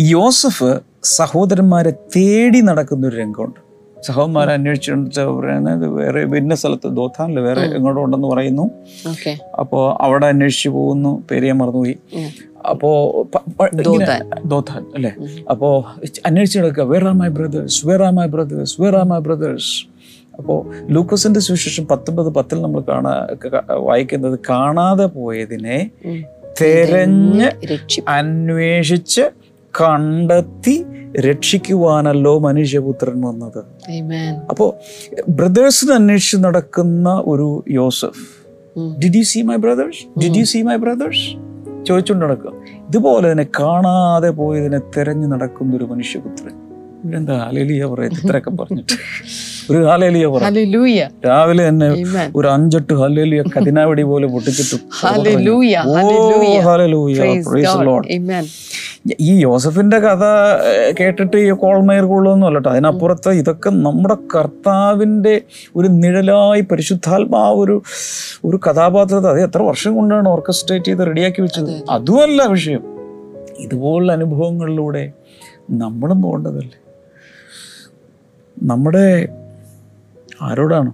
യോസഫ് 0.00 0.80
സഹോദരന്മാരെ 1.04 1.90
തേടി 1.90 2.60
നടക്കുന്ന 2.60 3.06
ഒരു 3.06 3.16
രംഗമുണ്ട്. 3.16 3.67
സഹോദരന്മാരെ 4.02 4.52
അന്വേഷിച്ചിട്ട് 4.52 5.20
പറയുന്നത് 5.20 5.88
വേറെ 5.88 6.24
ഭിന്ന 6.24 6.54
സ്ഥലത്ത് 6.54 6.88
ദോത്താനിൽ 6.88 7.40
വേറെ 7.40 7.60
എങ്ങോട്ടും 7.60 8.04
ഉണ്ടെന്ന് 8.04 8.28
പറയുന്നു. 8.28 8.62
അപ്പോ 8.62 9.50
അപ്പോൾ 9.58 10.04
അവിടെ 10.04 10.26
അന്വേഷിച്ചു 10.26 10.68
പോകുന്നു 10.68 11.24
പേരിയ 11.30 11.46
ഞാൻ 11.46 11.58
മറന്നുപോയി. 11.58 11.96
അപ്പോ 12.70 13.12
ദോത്താൻ. 14.46 14.82
അല്ലേ? 14.94 15.14
അപ്പോ 15.50 15.84
അന്വേഷിച്ചു 16.26 16.58
കിടക്കുക 16.58 16.84
where 16.84 17.04
are 17.04 17.12
my 17.12 17.28
brothers 17.28 17.86
where 17.86 18.02
are 18.02 18.12
my 18.12 18.26
brothers 18.26 18.80
where 18.80 18.96
are 18.96 19.04
my 19.04 19.18
brothers 19.18 19.86
അപ്പോൾ 20.38 20.92
ലൂക്കസിന്റെ 20.92 21.40
സുവിശേഷം 21.40 21.86
പത്തൊമ്പത് 21.86 22.26
പത്തിൽ 22.26 22.62
നമ്മൾ 22.62 22.80
കാണാ 22.80 23.26
വായിക്കുന്നത് 23.70 24.38
കാണാതെ 24.50 25.04
പോയതിനെ. 25.04 25.90
തെരഞ്ഞ് 26.60 27.50
അന്വേഷിച്ച് 28.08 29.20
കണ്ടെത്തി 29.82 30.84
രക്ഷിക്കുവാനല്ലോ 31.16 32.38
മനുഷ്യപുത്രൻ 32.38 33.20
വന്നത്. 33.20 33.64
അപ്പോ 34.50 34.50
അപ്പോൾ 34.50 35.30
ബ്രദേഴ്സിനെ 35.30 35.94
അന്വേഷിച്ച് 35.94 36.36
നടക്കുന്ന 36.36 37.22
ഒരു 37.26 37.64
യോസഫ്. 37.68 38.38
Did 39.04 39.16
you 39.16 39.22
see 39.22 39.42
my 39.42 39.56
brothers 39.56 40.20
did 40.20 40.36
you 40.36 40.44
see 40.44 40.62
my 40.62 40.76
brothers 40.76 41.48
ചോദിച്ചുകൊണ്ട് 41.84 42.26
നടക്കുക. 42.26 42.52
ഇതുപോലെ 42.88 43.32
തന്നെ 43.32 43.46
കാണാതെ 43.60 44.30
പോയതിനെ 44.30 44.78
തെരഞ്ഞു 44.78 45.26
നടക്കുന്ന 45.26 45.76
ഒരു 45.76 45.84
മനുഷ്യപുത്രൻ. 45.84 46.67
ഇത്രയൊക്കെ 48.04 48.50
പറഞ്ഞിട്ട്. 48.50 48.92
ഒരു 49.72 49.84
ഹാലേലിയ 49.84 50.26
രാവിലെ 51.26 51.68
തന്നെ. 51.68 51.88
ഒരു 52.36 52.48
അഞ്ചെട്ട് 52.48 52.94
ഹലേലിയ 52.94 53.42
കതിനാവടി 53.42 54.02
പോലെ 54.02 54.26
പൊട്ടിച്ചിട്ടും. 54.26 54.80
ഈ 59.20 59.42
യോസഫിന്റെ 59.42 59.98
കഥ 59.98 60.24
കേട്ടിട്ട് 61.00 61.36
ഈ 61.36 61.50
കോൾമേർ 61.50 62.04
കൊള്ളുമെന്നും 62.04 62.46
അല്ലട്ടോ 62.46 62.70
അതിനപ്പുറത്ത് 62.70 63.28
ഇതൊക്കെ 63.28 63.70
നമ്മുടെ 63.70 64.16
കർത്താവിന്റെ 64.36 65.40
ഒരു 65.76 65.88
നിഴലായി 65.88 66.60
പരിശുദ്ധാത്മാ 66.60 67.50
ഒരു 67.50 67.82
ഒരു 68.44 68.56
കഥാപാത്രത്തെ 68.56 69.28
അത് 69.28 69.42
എത്ര 69.42 69.62
വർഷം 69.62 69.96
കൊണ്ടാണ് 69.96 70.28
ഓർക്കസ്ട്രേറ്റ് 70.28 70.84
ചെയ്ത് 70.84 71.06
റെഡിയാക്കി 71.06 71.42
വെച്ചത്? 71.42 71.82
അതുമല്ല 71.90 72.46
വിഷയം. 72.46 72.82
ഇതുപോലുള്ള 73.58 74.12
അനുഭവങ്ങളിലൂടെ 74.12 75.12
നമ്മളും 75.70 76.22
പോകേണ്ടതല്ലേ? 76.22 76.87
നമ്മുടെ 78.62 79.28
ആരോടാണ്? 80.42 80.92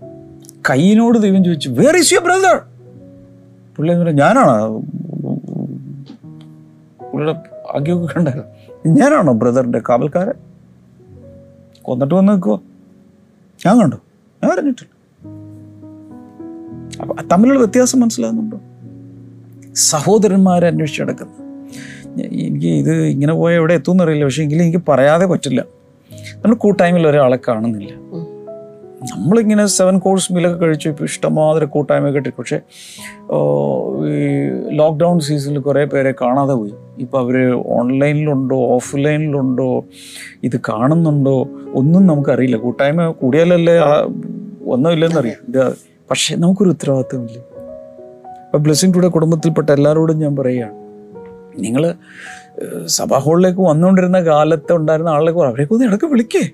കൈയിനോട് 0.70 1.18
ദൈവം 1.18 1.44
ചോദിച്ചു 1.44 1.68
വേർ 1.68 1.96
ഇസ് 1.96 2.14
യുവർ 2.14 2.24
ബ്രദർ 2.24 2.60
പുള്ളി 3.76 3.92
എന്ന് 3.92 4.04
പറഞ്ഞാൽ 4.04 4.26
ഞാനാണോ? 4.26 4.78
പുള്ളിയുടെ 7.12 7.40
ആഗ്യമൊക്കെ 7.74 8.14
കണ്ടായിരുന്നു 8.14 8.48
ഞാനാണോ 8.86 9.32
ബ്രദറിന്റെ 9.32 9.82
കാവൽക്കാരൻ? 9.88 10.32
കൊന്നിട്ട് 11.82 12.14
വന്ന് 12.14 12.32
നിൽക്കുക 12.32 12.60
ഞാൻ 13.66 13.80
കണ്ടു. 13.80 13.96
ഞാൻ 14.44 14.52
അറിഞ്ഞിട്ടില്ല. 14.52 14.90
അപ്പൊ 17.02 17.14
തമ്മിലുള്ള 17.32 17.58
വ്യത്യാസം 17.58 18.00
മനസ്സിലാകുന്നുണ്ടോ? 18.00 18.60
സഹോദരന്മാരെ 19.74 20.66
അന്വേഷിച്ച് 20.66 21.02
നടക്കുന്നു 21.02 21.44
എനിക്ക് 22.22 22.66
ഇത് 22.66 23.02
ഇങ്ങനെ 23.04 23.32
പോയാൽ 23.32 23.58
എവിടെ 23.58 23.74
എത്തുമെന്നറിയില്ല 23.74 24.24
പക്ഷെ 24.24 24.42
എങ്കിലും 24.42 24.64
എനിക്ക് 24.64 24.78
പറയാതെ 24.88 25.26
പറ്റില്ല. 25.26 25.64
നമ്മൾ 26.32 26.54
കൂട്ടായ്മയിൽ 26.54 27.06
ഒരാളെ 27.06 27.38
കാണുന്നില്ല. 27.48 27.92
നമ്മളിങ്ങനെ 29.12 29.66
സെവൻ 29.66 29.98
കോഴ്സ് 29.98 30.32
മീലൊക്കെ 30.32 30.58
കഴിച്ചു 30.58 30.88
ഇപ്പോൾ 30.88 31.04
ഇഷ്ടമാതിരി 31.04 31.64
കൂട്ടായ്മ 31.64 32.10
കിട്ടി. 32.10 32.30
പക്ഷേ 32.38 32.56
ഈ 34.12 34.22
ലോക്ക്ഡൗൺ 34.76 35.20
സീസണിൽ 35.20 35.58
കുറേ 35.58 35.84
പേരെ 35.84 36.12
കാണാതെ 36.12 36.54
പോയി. 36.54 36.74
ഇപ്പോൾ 36.98 37.18
അവർ 37.18 37.36
ഓൺലൈനിലുണ്ടോ 37.66 38.56
ഓഫ്ലൈനിലുണ്ടോ 38.56 39.84
ഇത് 40.42 40.60
കാണുന്നുണ്ടോ 40.68 41.48
ഒന്നും 41.74 42.06
നമുക്കറിയില്ല. 42.06 42.56
കൂട്ടായ്മ 42.56 43.10
കൂടിയാലല്ലേ 43.10 43.78
ഒന്നുമില്ലെന്നറിയാം 44.66 45.40
ഇത് 45.48 45.72
പക്ഷേ 46.10 46.36
നമുക്കൊരു 46.36 46.68
ഉത്തരവാദിത്വമില്ല. 46.68 47.38
ഇപ്പം 48.44 48.62
ബ്ലെസ്സിങ് 48.62 48.94
ടുഡേ 48.94 49.08
കുടുംബത്തിൽപ്പെട്ട 49.08 49.70
എല്ലാവരോടും 49.70 50.18
ഞാൻ 50.18 50.36
പറയുകയാണ്. 50.36 50.74
നിങ്ങൾ 51.58 51.94
സഭാ 52.86 53.18
ഹോളിലേക്ക് 53.18 53.60
വന്നുകൊണ്ടിരുന്ന 53.60 54.20
കാലത്ത് 54.20 54.72
ഉണ്ടായിരുന്ന 54.72 55.10
ആളിലേക്ക് 55.10 55.40
അവരെ 55.40 55.66
ഒന്ന് 55.70 55.84
ഇടയ്ക്ക് 55.84 56.04
വിളിക്കേ. 56.04 56.50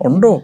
ഉണ്ടോ? 0.00 0.42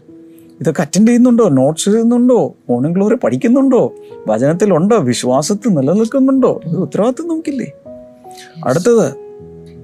ഇതൊക്കെ 0.61 0.81
അറ്റൻഡ് 0.81 1.09
ചെയ്യുന്നുണ്ടോ? 1.09 1.49
നോട്ട്സ് 1.49 1.85
ചെയ്യുന്നുണ്ടോ 1.85 2.55
മോർണിംഗ് 2.71 2.97
ഗ്ലോറി 2.97 3.15
പഠിക്കുന്നുണ്ടോ? 3.15 3.93
വചനത്തിലുണ്ടോ? 4.27 4.97
വിശ്വാസത്തിൽ 4.97 5.69
നിലനിൽക്കുന്നുണ്ടോ? 5.69 6.61
ഇത് 6.65 6.77
ഉത്തരവാദിത്വം 6.77 7.29
നമുക്കില്ലേ? 7.29 7.73
അടുത്തത് 8.67 9.15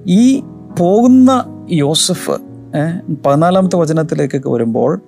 ഈ 0.07 0.43
പോകുന്ന 0.79 1.45
യോസഫ് 1.71 2.31
പതിനാലാമത്തെ 3.25 3.77
വചനത്തിലേക്കൊക്കെ 3.77 4.49
വരുമ്പോൾ 4.49 5.01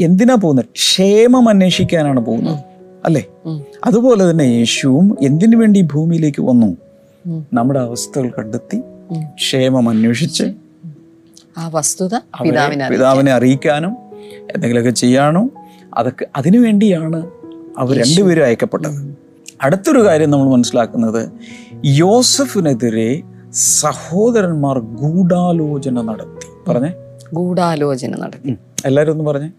എന്തിനാ 0.00 0.34
പോകുന്നത്? 0.34 0.64
ക്ഷേമം 0.64 1.48
അന്വേഷിക്കാനാണ് 1.48 2.20
പോകുന്നത്. 2.20 2.58
അല്ലേ? 3.04 3.24
അതുപോലെ 3.84 4.30
തന്നെ 4.30 4.42
യേശുവും 4.42 5.16
എന്തിനു 5.20 5.56
വേണ്ടി 5.56 5.80
ഭൂമിയിലേക്ക് 5.82 6.42
വന്നു. 6.42 6.76
നമ്മുടെ 7.26 7.80
അവസ്ഥകൾ 7.80 8.30
കണ്ടെത്തി 8.38 8.80
ക്ഷേമം 9.34 9.88
അന്വേഷിച്ച് 9.88 10.44
ആ 11.58 11.68
വസ്തുത 11.68 12.14
പിതാവിനെ. 12.42 13.32
അറിയിക്കാനും 13.32 13.96
എന്തെങ്കിലുമൊക്കെ 14.54 14.90
ചെയ്യാനോ 14.90 15.48
അതൊക്കെ 15.94 16.26
അതിനുവേണ്ടിയാണ് 16.36 17.30
അവർ 17.78 17.96
രണ്ടുപേരും 17.96 18.44
അയക്കപ്പെട്ടത്. 18.44 19.16
അടുത്തൊരു 19.62 20.04
കാര്യം 20.04 20.30
നമ്മൾ 20.30 20.50
മനസ്സിലാക്കുന്നത് 20.50 21.30
യോസഫിനെതിരെ 21.84 23.22
സഹോദരന്മാർ 23.52 24.78
ഗൂഢാലോചന 24.78 26.00
നടത്തി. 26.02 26.70
പറഞ്ഞേ. 26.70 26.92
ഗൂഢാലോചന 27.32 28.16
നടത്തി. 28.18 28.50
എല്ലാരും 28.50 28.86
എല്ലാവരും 28.86 29.12
ഒന്ന് 29.12 29.24
പറഞ്ഞേ. 29.24 29.50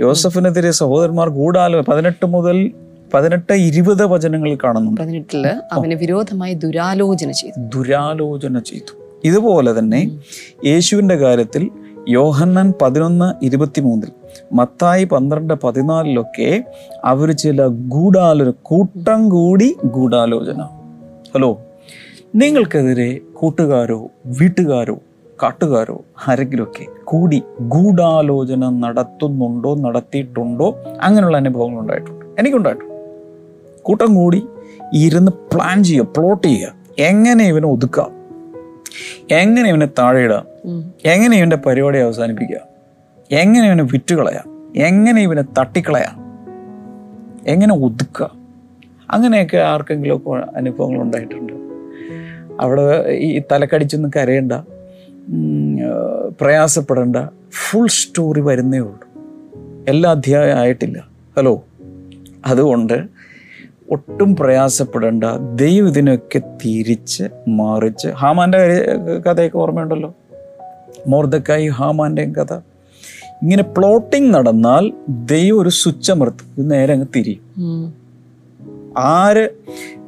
യോസഫിനെതിരെ 0.00 0.70
സഹോദരന്മാർ 0.70 1.28
ഗൂഢാലോ 1.28 1.80
പതിനെട്ട് 1.80 2.26
മുതൽ 2.26 2.72
പതിനെട്ട് 3.14 3.52
ഇരുപത് 3.52 4.06
വചനങ്ങൾ 4.06 4.58
കാണുന്നുണ്ട്. 4.64 5.00
പതിനെട്ടിൽ 5.00 5.46
അവന് 5.72 5.94
വിരോധമായി 5.94 6.54
ദുരാലോചന 6.54 7.30
ചെയ്തു. 7.30 7.60
ദുരാലോചന 7.74 8.58
ചെയ്തു. 8.58 8.96
ഇതുപോലെ 9.24 9.78
തന്നെ 9.78 10.18
യേശുവിന്റെ 10.64 11.16
കാര്യത്തിൽ 11.16 11.70
യോഹന്നാൻ 12.08 12.72
പതിനൊന്ന് 12.82 13.44
ഇരുപത്തിമൂന്നിൽ 13.44 14.08
മത്തായി 14.52 15.04
പന്ത്രണ്ട് 15.04 15.54
പതിനാലിലൊക്കെ 15.54 16.64
അവർ 17.04 17.32
ചില 17.32 17.66
ഗൂഢാലോചന 17.66 18.52
കൂട്ടം 18.62 19.28
കൂടി 19.28 19.76
ഗൂഢാലോചന. 19.84 20.62
ഹലോ 21.34 21.60
നിങ്ങൾക്കെതിരെ 22.34 23.20
കൂട്ടുകാരോ 23.34 24.08
വീട്ടുകാരോ 24.26 24.98
കാട്ടുകാരോ 25.42 26.04
ആരെങ്കിലുമൊക്കെ 26.28 26.86
കൂടി 27.04 27.42
ഗൂഢാലോചന 27.60 28.68
നടത്തുന്നുണ്ടോ 28.68 29.74
നടത്തിയിട്ടുണ്ടോ? 29.74 30.78
അങ്ങനെയുള്ള 31.02 31.36
അനുഭവങ്ങൾ 31.36 31.80
ഉണ്ടായിട്ടുണ്ട്. 31.80 32.40
എനിക്കുണ്ടായിട്ടുണ്ട്. 32.40 32.95
കൂട്ടം 33.86 34.14
കൂടി 34.14 34.40
ഇരുന്ന് 34.94 35.32
പ്ലാൻ 35.54 35.84
ചെയ്യുക 35.84 36.06
പ്ലോട്ട് 36.16 36.46
ചെയ്യുക. 36.46 36.72
എങ്ങനെ 36.98 37.44
ഇവനെ 37.48 37.68
ഒതുക്കാം 37.68 38.10
എങ്ങനെ 39.30 39.68
ഇവനെ 39.70 39.86
താഴെയിടാം 39.98 40.44
ഇടാം 40.64 40.92
എങ്ങനെ 41.04 41.34
ഇവന്റെ 41.38 41.56
പരിപാടി 41.56 41.98
അവസാനിപ്പിക്കുക? 41.98 42.60
എങ്ങനെ 43.30 43.66
ഇവനെ 43.66 43.84
വിറ്റുകളയാം 43.84 44.46
എങ്ങനെ 44.76 45.22
ഇവനെ 45.22 45.44
തട്ടിക്കളയാം 45.58 46.16
എങ്ങനെ 47.46 47.74
ഒതുക്കുക? 47.84 48.30
അങ്ങനെയൊക്കെ 49.10 49.56
ആർക്കെങ്കിലുമൊക്കെ 49.56 50.56
അനുഭവങ്ങൾ 50.56 51.00
ഉണ്ടായിട്ടുണ്ട്. 51.02 51.52
അവിടെ 52.60 52.82
ഈ 53.08 53.42
തലക്കടിച്ചൊന്നും 53.52 54.10
കരയണ്ട. 54.16 54.52
പ്രയാസപ്പെടേണ്ട. 56.40 57.16
ഫുൾ 57.52 57.86
സ്റ്റോറി 57.86 58.40
വരുന്നേ 58.40 58.78
ഉള്ളൂ. 58.78 59.00
എല്ലാ 59.88 60.10
അധ്യായം 60.10 60.56
ആയിട്ടില്ല. 60.56 60.98
ഹലോ 61.36 61.54
അതുകൊണ്ട് 62.46 63.15
ഒട്ടും 63.90 64.36
പ്രയാസപ്പെടേണ്ട. 64.36 65.24
ദൈവം 65.54 65.88
ഇതിനൊക്കെ 65.88 66.38
തിരിച്ച് 66.38 67.24
മറിച്ച്. 67.48 68.08
ഹാമാന്റെ 68.08 68.58
കഥയൊക്കെ 69.26 69.58
ഓർമ്മയുണ്ടല്ലോ? 69.58 70.14
മോർദക്കായി 71.06 71.68
ഹാമാന്റെയും 71.68 72.32
കഥ. 72.32 72.54
ഇങ്ങനെ 73.42 73.62
പ്ലോട്ടിങ് 73.62 74.34
നടന്നാൽ 74.34 74.92
ദൈവം 75.08 75.62
ഒരു 75.62 75.68
സ്വിച്ച് 75.68 76.12
അമർത്തും 76.12 76.54
ഇത് 76.58 76.70
നേരെ 76.70 76.92
അങ്ങ് 76.92 77.06
തിരിയും. 77.16 77.94
ആര് 78.98 79.48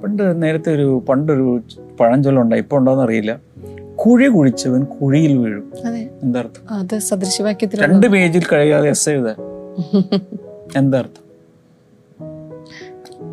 പണ്ട് 0.02 0.42
നേരത്തെ 0.42 0.74
ഒരു 0.74 1.04
പണ്ടൊരു 1.08 1.60
പഴഞ്ചൊല്ലുണ്ടായി. 2.00 2.62
ഇപ്പൊ 2.62 2.76
ഉണ്ടോന്ന് 2.76 3.04
അറിയില്ല. 3.04 3.40
കുഴി 3.96 4.28
കുഴിച്ചവൻ 4.28 4.84
കുഴിയിൽ 4.84 5.38
വീഴും. 5.38 5.72
എന്താർത്ഥം? 6.22 6.88
രണ്ട് 7.74 8.06
പേജിൽ 8.06 8.42
കഴിയാതെ 8.52 8.88
എസ് 8.88 9.08
എഴുതാൻ. 9.08 9.34
എന്താ 10.76 10.98
അർത്ഥം 10.98 11.27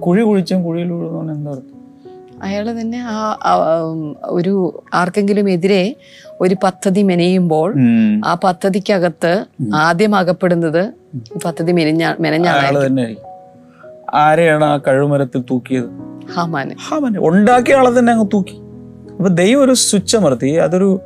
കുഴി 0.06 0.24
കുഴിച്ചും 0.24 0.64
കുഴിയിൽ 0.64 0.92
വീഴുന്നു 0.92 1.34
എന്താ 1.34 1.52
അർത്ഥം 1.52 1.76
അയാൾ 2.44 2.72
തന്നെ 2.72 3.00
ആ 3.00 3.38
ഒരു 4.26 4.84
ആർക്കെങ്കിലും 4.94 5.50
എതിരെ 5.50 5.96
ഒരു 6.42 6.56
പദ്ധതി 6.64 7.04
മെനയുമ്പോൾ 7.04 7.74
ആ 8.26 8.34
പദ്ധതിക്കകത്ത് 8.44 9.46
ആദ്യം 9.76 10.16
അകപ്പെടുന്നത് 10.16 10.94
പദ്ധതി 11.46 11.72
മെനഞ്ഞ 11.72 13.14
ആരെയാണ് 14.14 14.66
ആ 14.66 14.78
കഴുമരത്തിൽ 14.78 15.42
തൂക്കിയത്? 15.42 15.86
ഹാമാന്. 16.34 16.72
ഹാമനെ. 16.88 17.20
ഉണ്ടാക്കിയ 17.20 17.76
ആളെ 17.76 18.00
തന്നെ 18.00 18.14
അങ്ങ് 18.14 18.28
തൂക്കി. 18.34 18.56
അപ്പൊ 19.12 19.28
ദൈവം 19.28 19.64
ഒരു 19.64 19.74
സ്വിച്ച് 19.74 20.18
അമർത്തി. 20.18 20.52
അതൊരു 20.52 21.00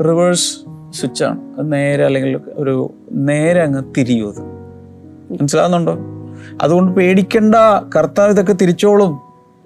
റിവേഴ്സ് 0.00 0.56
സ്വിച്ചാണ്. 0.90 1.40
നേരെ 1.60 2.04
അല്ലെങ്കിൽ 2.04 2.40
ഒരു 2.54 2.94
നേരെ 3.12 3.62
അങ്ങ് 3.62 3.82
തിരിയും 3.98 4.28
അത്. 4.28 4.40
മനസ്സിലാകുന്നുണ്ടോ 5.40 5.98
അതുകൊണ്ട് 6.60 6.92
പേടിക്കണ്ട. 6.92 7.54
കർത്താവ് 7.96 8.30
ഇതൊക്കെ 8.30 8.52
തിരിച്ചോളും. 8.52 9.20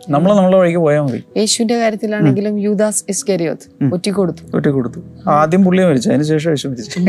നമ്മൾ 0.08 0.34
നമ്മളെ 0.34 0.56
വഴിക്ക് 0.56 0.78
പോയാൽ 0.78 1.00
മതി. 1.00 1.24
യേശുവിന്റെ 1.36 1.78
കാര്യത്തിലാണെങ്കിലും 1.78 2.58
യൂദാസ് 2.58 3.04
ഇസ്കരിയോത്ത് 3.08 3.94
ഒറ്റിക്കൊടുത്തു. 3.94 4.56
ഒറ്റിക്കൊടുത്തു. 4.56 5.00
ആദ്യം 5.28 5.64
പുള്ളി 5.64 5.82
മരിച്ചു. 5.82 6.08
അതിന് 6.08 6.22
ശേഷം 6.22 6.50
യേശു 6.50 6.68
മരിച്ചു. 6.68 7.00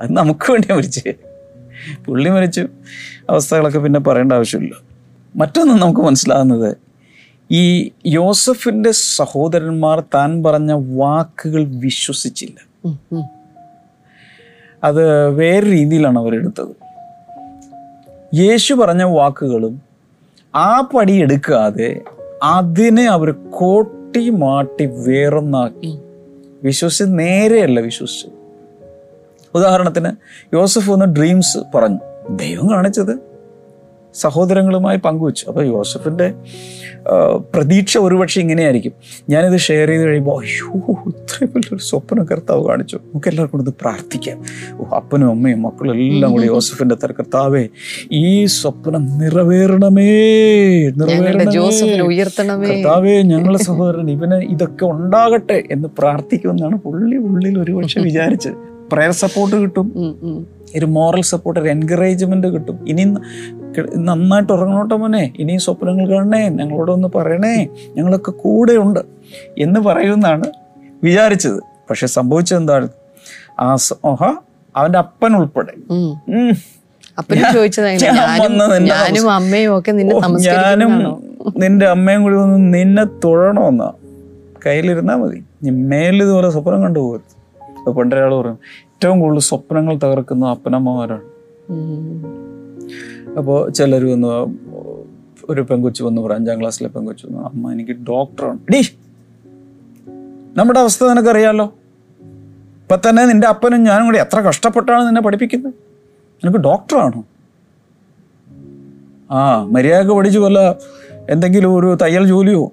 അത് 0.00 0.12
നമുക്ക് 0.12 0.50
വേണ്ടിയാ 0.50 0.76
മരിച്ചു. 0.76 1.02
പുള്ളി 2.04 2.30
മരിച്ചു. 2.30 2.68
അവസ്ഥകളൊക്കെ 3.30 3.78
പിന്നെ 3.78 4.00
പറയേണ്ട 4.00 4.32
ആവശ്യമില്ല. 4.32 4.74
മറ്റൊന്ന് 5.36 5.74
നമുക്ക് 5.74 6.00
മനസ്സിലാകുന്നത് 6.00 6.76
ഈ 7.50 7.90
യോസഫിന്റെ 8.06 8.90
സഹോദരന്മാർ 8.90 10.00
താൻ 10.00 10.42
പറഞ്ഞ 10.42 10.72
വാക്കുകൾ 10.72 11.64
വിശ്വസിച്ചില്ല. 11.64 12.88
അത് 14.84 15.28
വേറെ 15.28 15.66
രീതിയിലാണ് 15.66 16.18
അവരെടുത്തത്. 16.18 16.83
യേശു 18.34 18.74
പറഞ്ഞ 18.74 19.02
വാക്കുകളും 19.02 19.82
ആ 20.54 20.80
പടി 20.80 21.12
എടുക്കാതെ 21.12 22.00
അതിനെ 22.42 23.04
അവർ 23.06 23.34
കോട്ടി 23.50 24.30
മാട്ടി 24.30 24.86
വേറൊന്നാക്കി. 24.86 25.98
വിശ്വസിച്ച് 26.64 27.18
നേരെയല്ല 27.18 27.80
വിശ്വസിച്ചത്. 27.80 28.32
ഉദാഹരണത്തിന് 29.54 30.08
യോസഫ് 30.54 30.90
ഒന്ന് 30.90 31.06
ഡ്രീംസ് 31.06 31.58
പറഞ്ഞു. 31.74 31.98
ദൈവം 32.36 32.70
കാണിച്ചത് 32.70 33.33
സഹോദരങ്ങളുമായി 34.14 34.96
പങ്കുവച്ചു. 34.96 35.44
അപ്പോൾ 35.48 35.64
യോസഫിന്റെ 35.66 36.32
പ്രതീക്ഷ 37.54 37.98
ഒരുപക്ഷെ 37.98 38.40
ഇങ്ങനെയായിരിക്കും. 38.40 38.92
ഞാനിത് 39.30 39.58
ഷെയർ 39.60 39.88
ചെയ്ത് 39.88 40.02
കഴിയുമ്പോൾ 40.02 40.36
അയ്യോ 40.42 40.68
ഇത്രയും 41.10 41.50
വലിയൊരു 41.56 41.82
സ്വപ്നം 41.82 42.24
കർത്താവ് 42.24 42.62
കാണിച്ചു. 42.68 42.96
നമുക്ക് 42.96 43.28
എല്ലാവർക്കും 43.28 43.60
ഇത് 43.60 43.70
പ്രാർത്ഥിക്കാം. 43.80 44.38
ഓ, 44.78 44.84
അപ്പനും 44.96 45.30
അമ്മയും 45.30 45.62
മക്കളും 45.62 45.96
എല്ലാം 45.96 46.32
കൂടി 46.32 46.46
യോസഫിന്റെ 46.46 46.94
തര 46.94 47.12
കർത്താവേ 47.12 47.64
ഈ 48.12 48.44
സ്വപ്നം 48.44 49.18
നിറവേറണമേ 49.18 50.08
നിറവേറണമേ. 51.00 51.44
കർത്താവേ 52.70 53.22
ഞങ്ങളെ 53.22 53.58
സഹോദരൻ 53.58 54.10
ഇവന് 54.10 54.38
ഇതൊക്കെ 54.54 54.84
ഉണ്ടാകട്ടെ 54.84 55.62
എന്ന് 55.70 55.88
പ്രാർത്ഥിക്കുമെന്നാണ് 55.98 56.78
പുള്ളി 56.78 57.16
ഉള്ളിൽ 57.16 57.58
ഒരുപക്ഷെ 57.62 58.00
വിചാരിച്ചത്. 58.00 58.56
പ്രയർ 58.92 59.12
സപ്പോർട്ട് 59.12 59.56
കിട്ടും. 59.56 59.86
ഒരു 60.76 60.86
മോറൽ 60.86 61.20
സപ്പോർട്ട് 61.22 61.60
ഒരു 61.60 61.68
എൻകറേജ്മെന്റ് 61.68 62.48
കിട്ടും. 62.48 62.88
ഇനി 62.88 63.14
നന്നായിട്ട് 63.96 64.52
ഉറങ്ങണോട്ടെ 64.52 64.96
മോനെ? 64.96 65.32
ഇനിയും 65.38 65.60
സ്വപ്നങ്ങൾ 65.60 66.10
കാണണേ? 66.10 66.48
ഞങ്ങളോടൊന്ന് 66.48 67.08
പറയണേ? 67.14 67.68
ഞങ്ങളൊക്കെ 67.96 68.30
കൂടെയുണ്ട് 68.30 69.00
എന്ന് 69.58 69.80
പറയുമെന്നാണ് 69.80 70.44
വിചാരിച്ചത്. 71.04 71.60
പക്ഷെ 71.90 72.06
സംഭവിച്ചത് 72.06 72.58
എന്താണ്? 72.58 72.88
ആ 73.60 73.76
സ- 73.76 73.92
അവന്റെ 74.04 74.36
അവന്റെ 74.76 74.98
അപ്പൻ 74.98 75.36
ഉൾപ്പെടെ. 75.36 75.92
ഞാനും 80.38 81.02
നിന്റെ 81.58 81.86
അമ്മയും 81.86 82.22
കൂടി 82.22 82.34
ഒന്ന് 82.34 82.74
നിന്നെ 82.74 83.04
തൊഴണമെന്നാ 83.04 83.92
കയ്യിലിരുന്നാ 84.66 85.16
മതി. 85.16 85.44
ഇതുപോലെ 86.22 86.50
സ്വപ്നം 86.50 86.82
കണ്ടുപോകരുത്. 86.82 87.34
പണ്ടൊരാൾ 87.90 88.40
പറയും 88.40 88.58
ഏറ്റവും 88.94 89.20
കൂടുതൽ 89.20 89.40
സ്വപ്നങ്ങൾ 89.40 89.94
തകർക്കുന്ന 89.96 90.44
അപ്പനമ്മമാരാണ്. 90.46 91.24
അപ്പോൾ 93.38 93.70
ചിലർ 93.70 94.04
വന്ന് 94.04 94.34
ഒരു 95.48 95.60
പെങ്കൊച്ചു 95.60 96.04
വന്ന് 96.04 96.22
പറയും 96.22 96.36
അഞ്ചാം 96.36 96.60
ക്ലാസ്സിലെ 96.60 96.88
പെങ്കൊച്ചു 96.88 97.26
വന്ന് 97.26 97.38
അമ്മ 97.38 97.72
എനിക്ക് 97.72 97.90
ഡോക്ടറാണ്. 97.90 98.58
ഡീ 98.72 98.82
നമ്മുടെ 100.56 100.80
അവസ്ഥ 100.80 101.04
നിനക്കറിയാലോ? 101.04 101.64
ഇപ്പം 102.82 103.10
തന്നെ 103.10 103.26
നിന്റെ 103.26 103.46
അപ്പനും 103.46 103.84
ഞാനും 103.84 104.04
കൂടി 104.04 104.18
എത്ര 104.18 104.40
കഷ്ടപ്പെട്ടാണ് 104.40 105.06
നിന്നെ 105.06 105.20
പഠിപ്പിക്കുന്നത് 105.20 105.72
നിനക്ക് 106.42 106.58
ഡോക്ടറാണോ? 106.58 107.24
ആ 109.30 109.64
മര്യാദയ്ക്ക് 109.64 110.14
പഠിച്ചു 110.14 110.38
വല്ല 110.38 110.76
എന്തെങ്കിലും 111.30 111.76
ഒരു 111.76 111.98
തയ്യൽ 112.02 112.26
ജോലിയോ? 112.26 112.72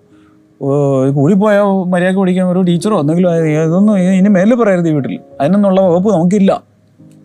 പോയാൽ 0.63 1.63
മര്യാദയ്ക്ക് 1.93 2.21
പഠിക്കാൻ 2.21 2.47
ഒരു 2.47 2.61
ടീച്ചറോ 2.61 2.99
എന്തെങ്കിലും 2.99 3.29
ഇതൊന്നും 3.67 3.99
ഇനി 3.99 4.29
മേലെ 4.29 4.55
പറയരുത് 4.55 4.89
ഈ 4.89 4.91
വീട്ടിൽ. 4.91 5.19
അതിനൊന്നുള്ള 5.41 5.81
വകുപ്പ് 5.81 6.13
നമുക്കില്ല. 6.13 6.63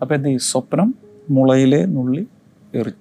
അപ്പൊ 0.03 0.15
എന്ത് 0.15 0.29
ഈ 0.29 0.37
സ്വപ്നം 0.51 0.95
മുളയിലെ 1.31 1.85
നുള്ളി 1.87 2.27
എറി. 2.75 2.93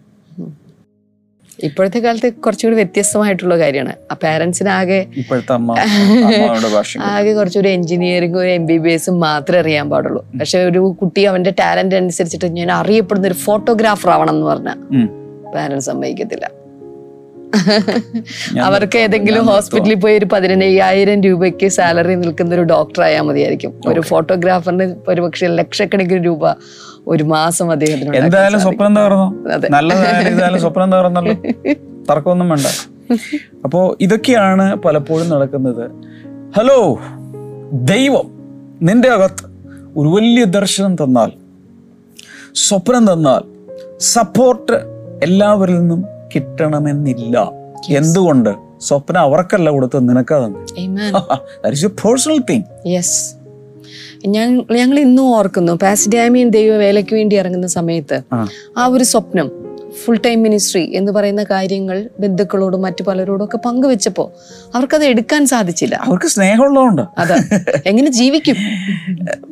ഇപ്പോഴത്തെ 1.63 1.99
കാലത്ത് 1.99 2.33
കുറച്ചുകൂടി 2.33 2.75
വ്യത്യസ്തമായിട്ടുള്ള 2.75 3.57
കാര്യമാണ്. 3.57 3.93
ആ 4.11 4.13
പാരന്റ്സിന് 4.23 4.69
ആകെ 4.69 4.97
ആകെ 7.01 7.33
കുറച്ചൊരു 7.33 7.67
എഞ്ചിനീയറിംഗ് 7.67 8.37
ഒരു 8.37 8.47
എം 8.47 8.65
ബി 8.65 8.77
ബി 8.77 8.89
എസും 8.89 9.19
മാത്രമേ 9.19 9.59
അറിയാൻ 9.59 9.89
പാടുള്ളൂ. 9.89 10.21
പക്ഷെ 10.39 10.59
ഒരു 10.59 10.95
കുട്ടി 11.01 11.23
അവന്റെ 11.25 11.51
ടാലന്റ് 11.59 11.95
അനുസരിച്ചിട്ട് 11.95 12.45
ഞാൻ 12.45 12.71
അറിയപ്പെടുന്ന 12.71 13.27
ഒരു 13.27 13.33
ഫോട്ടോഗ്രാഫർ 13.33 14.09
ആവണം 14.09 14.35
എന്ന് 14.35 14.45
പറഞ്ഞ. 14.45 14.69
പാരന്റ്സ് 15.55 15.87
സമ്മതിക്കത്തില്ല. 15.89 16.64
അവർക്ക് 18.59 18.97
ഏതെങ്കിലും 18.97 19.45
ഹോസ്പിറ്റലിൽ 19.45 19.95
പോയി 19.95 20.17
ഒരു 20.17 20.25
പതിനയ്യായിരം 20.25 21.21
രൂപയ്ക്ക് 21.21 21.67
സാലറി 21.67 22.15
നിൽക്കുന്ന 22.15 22.55
ഒരു 22.55 22.61
ഡോക്ടർ 22.61 23.03
ആയാൽ 23.03 23.21
മതിയായിരിക്കും. 23.21 23.73
ഒരു 23.87 24.01
ഫോട്ടോഗ്രാഫറിന് 24.01 24.95
ഒരു 25.07 25.21
പക്ഷേ 25.21 25.47
ലക്ഷക്കണക്കിന് 25.47 26.25
രൂപ 26.25 26.53
ഒരു 27.07 27.23
മാസം 27.23 27.71
അദ്ദേഹത്തിന് 27.71 28.15
എന്തായാലും 28.15 28.61
സ്വപ്നം 28.61 28.95
തകർന്നു. 28.95 29.49
നല്ലതായാലും 29.69 30.59
സ്വപ്നം 30.59 30.91
തകർന്നല്ലോ. 30.91 31.33
തർക്കമൊന്നും 32.11 32.49
വേണ്ട. 32.49 32.67
അപ്പോ 33.63 33.97
ഇതൊക്കെയാണ് 34.01 34.75
പലപ്പോഴും 34.75 35.29
നടക്കുന്നത്. 35.29 35.91
ഹലോ 36.57 36.99
ദൈവം 37.73 38.27
നിന്റെ 38.81 39.09
അകത്ത് 39.09 39.45
ഒരു 39.97 40.07
വലിയ 40.07 40.43
ദർശനം 40.43 40.95
തന്നാൽ 40.95 41.31
സ്വപ്നം 42.55 43.13
തന്നാൽ 43.13 43.43
സപ്പോർട്ട് 43.99 44.73
എല്ലാവരിൽ 45.23 45.79
നിന്നും 45.79 46.14
കിട്ടണമെന്നില്ല. 46.35 47.51
എന്തുകൊണ്ട്? 47.89 48.49
സ്വപ്നം 48.81 49.19
അവർക്കല്ല 49.19 49.69
കൊടുത്ത് 49.69 50.09
നിനക്കാ 50.09 50.37
തന്നെ 50.45 50.61
പേഴ്സണൽ 51.87 52.39
തിങ് 52.49 52.63
യെസ് 52.87 53.35
ഞങ്ങൾ 54.27 54.99
ഇന്നും 54.99 55.25
ഓർക്കുന്നു 55.25 55.73
പാസിഡാമിയൻ 55.73 56.49
ദൈവ 56.49 56.75
വേലയ്ക്ക് 56.75 57.13
വേണ്ടി 57.15 57.35
ഇറങ്ങുന്ന 57.35 57.67
സമയത്ത്. 57.67 58.21
ആ 58.77 58.85
ഒരു 58.85 59.03
സ്വപ്നം. 59.03 59.64
ഫുൾ 60.03 60.17
ടൈം 60.25 60.43
മിനിസ്ട്രി 60.43 60.91
എന്ന് 60.95 61.11
പറയുന്ന 61.11 61.43
കാര്യങ്ങൾ 61.43 62.09
ബന്ധുക്കളോടും 62.19 62.81
മറ്റു 62.81 63.03
പലരോടും 63.03 63.45
ഒക്കെ 63.45 63.57
പങ്കുവെച്ചപ്പോ 63.57 64.31
അവർക്കത് 64.75 65.05
എടുക്കാൻ 65.05 65.45
സാധിച്ചില്ല. 65.45 65.99
അവർക്ക് 66.05 66.25
സ്നേഹമുള്ളതുകൊണ്ട്. 66.25 67.01
അതെ. 67.17 67.35
എങ്ങനെ 67.85 68.11
ജീവിക്കും? 68.11 68.55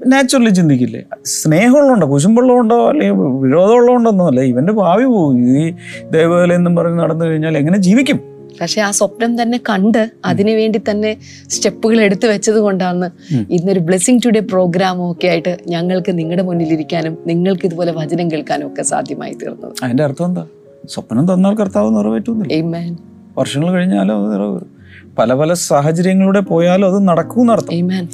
നാച്ചുറലി 0.08 0.49
ചിന്തിക്കില്ലേ? 0.49 1.03
സ്നേഹമുള്ളതുണ്ടോ 1.25 2.13
കുശുമ്പുള്ളതുകൊണ്ടോ 2.13 2.89
അല്ലെങ്കിൽ 2.89 3.15
വിരോധമുള്ളതുകൊണ്ടൊന്നും 3.15 4.27
അല്ല 4.27 4.41
ഇവന്റെ 4.41 4.73
ഭാവി 4.73 5.03
പോകും. 5.03 5.58
ഈ 5.58 5.73
ദേവാലയം 6.12 6.56
എന്നും 6.56 6.75
പറഞ്ഞ് 6.75 6.99
നടന്നു 6.99 7.25
കഴിഞ്ഞാൽ 7.25 7.58
എങ്ങനെ 7.58 7.77
ജീവിക്കും? 7.77 8.33
പക്ഷെ 8.61 8.81
ആ 8.81 8.91
സ്വപ്നം 8.91 9.41
തന്നെ 9.41 9.57
കണ്ട് 9.69 10.11
അതിനു 10.25 10.51
വേണ്ടി 10.51 10.81
തന്നെ 10.89 11.17
സ്റ്റെപ്പുകൾ 11.49 12.01
എടുത്തു 12.01 12.27
വെച്ചത് 12.27 12.55
കൊണ്ടാണ് 12.55 13.11
ഇന്നൊരു 13.49 13.79
ബ്ലെസ്സിങ് 13.79 14.19
ടുഡേ 14.25 14.39
പ്രോഗ്രാമും 14.39 15.11
ഒക്കെ 15.11 15.27
ആയിട്ട് 15.27 15.57
ഞങ്ങൾക്ക് 15.67 16.17
നിങ്ങളുടെ 16.17 16.43
മുന്നിൽ 16.43 16.73
ഇരിക്കാനും 16.73 17.17
നിങ്ങൾക്ക് 17.25 17.65
ഇതുപോലെ 17.65 17.91
വചനം 17.91 18.31
കേൾക്കാനും 18.31 18.67
ഒക്കെ 18.67 18.81
സാധ്യമായി 18.81 19.33
തീർന്നത്. 19.33 19.73
അതിന്റെ 19.83 20.03
അർത്ഥം 20.03 20.25
എന്താ? 20.25 20.45
സ്വപ്നം 20.89 21.33
തന്നാൽ 21.33 21.55
കർത്താവ് 21.55 21.97
നിറവേറ്റുന്നില്ല. 21.97 22.53
Amen. 22.53 22.97
വർഷങ്ങൾ 23.37 23.71
കഴിഞ്ഞാലും 23.71 24.25
അത് 24.25 24.33
നിറവേറും 24.33 24.69
പല 25.17 25.33
പല 25.33 25.53
സാഹചര്യങ്ങളിലൂടെ 25.53 26.39
പോയാലും 26.39 26.87
അത് 26.87 27.07
നടക്കൂന്നർത്ഥം 27.07 27.91
അർത്ഥം. 27.93 28.07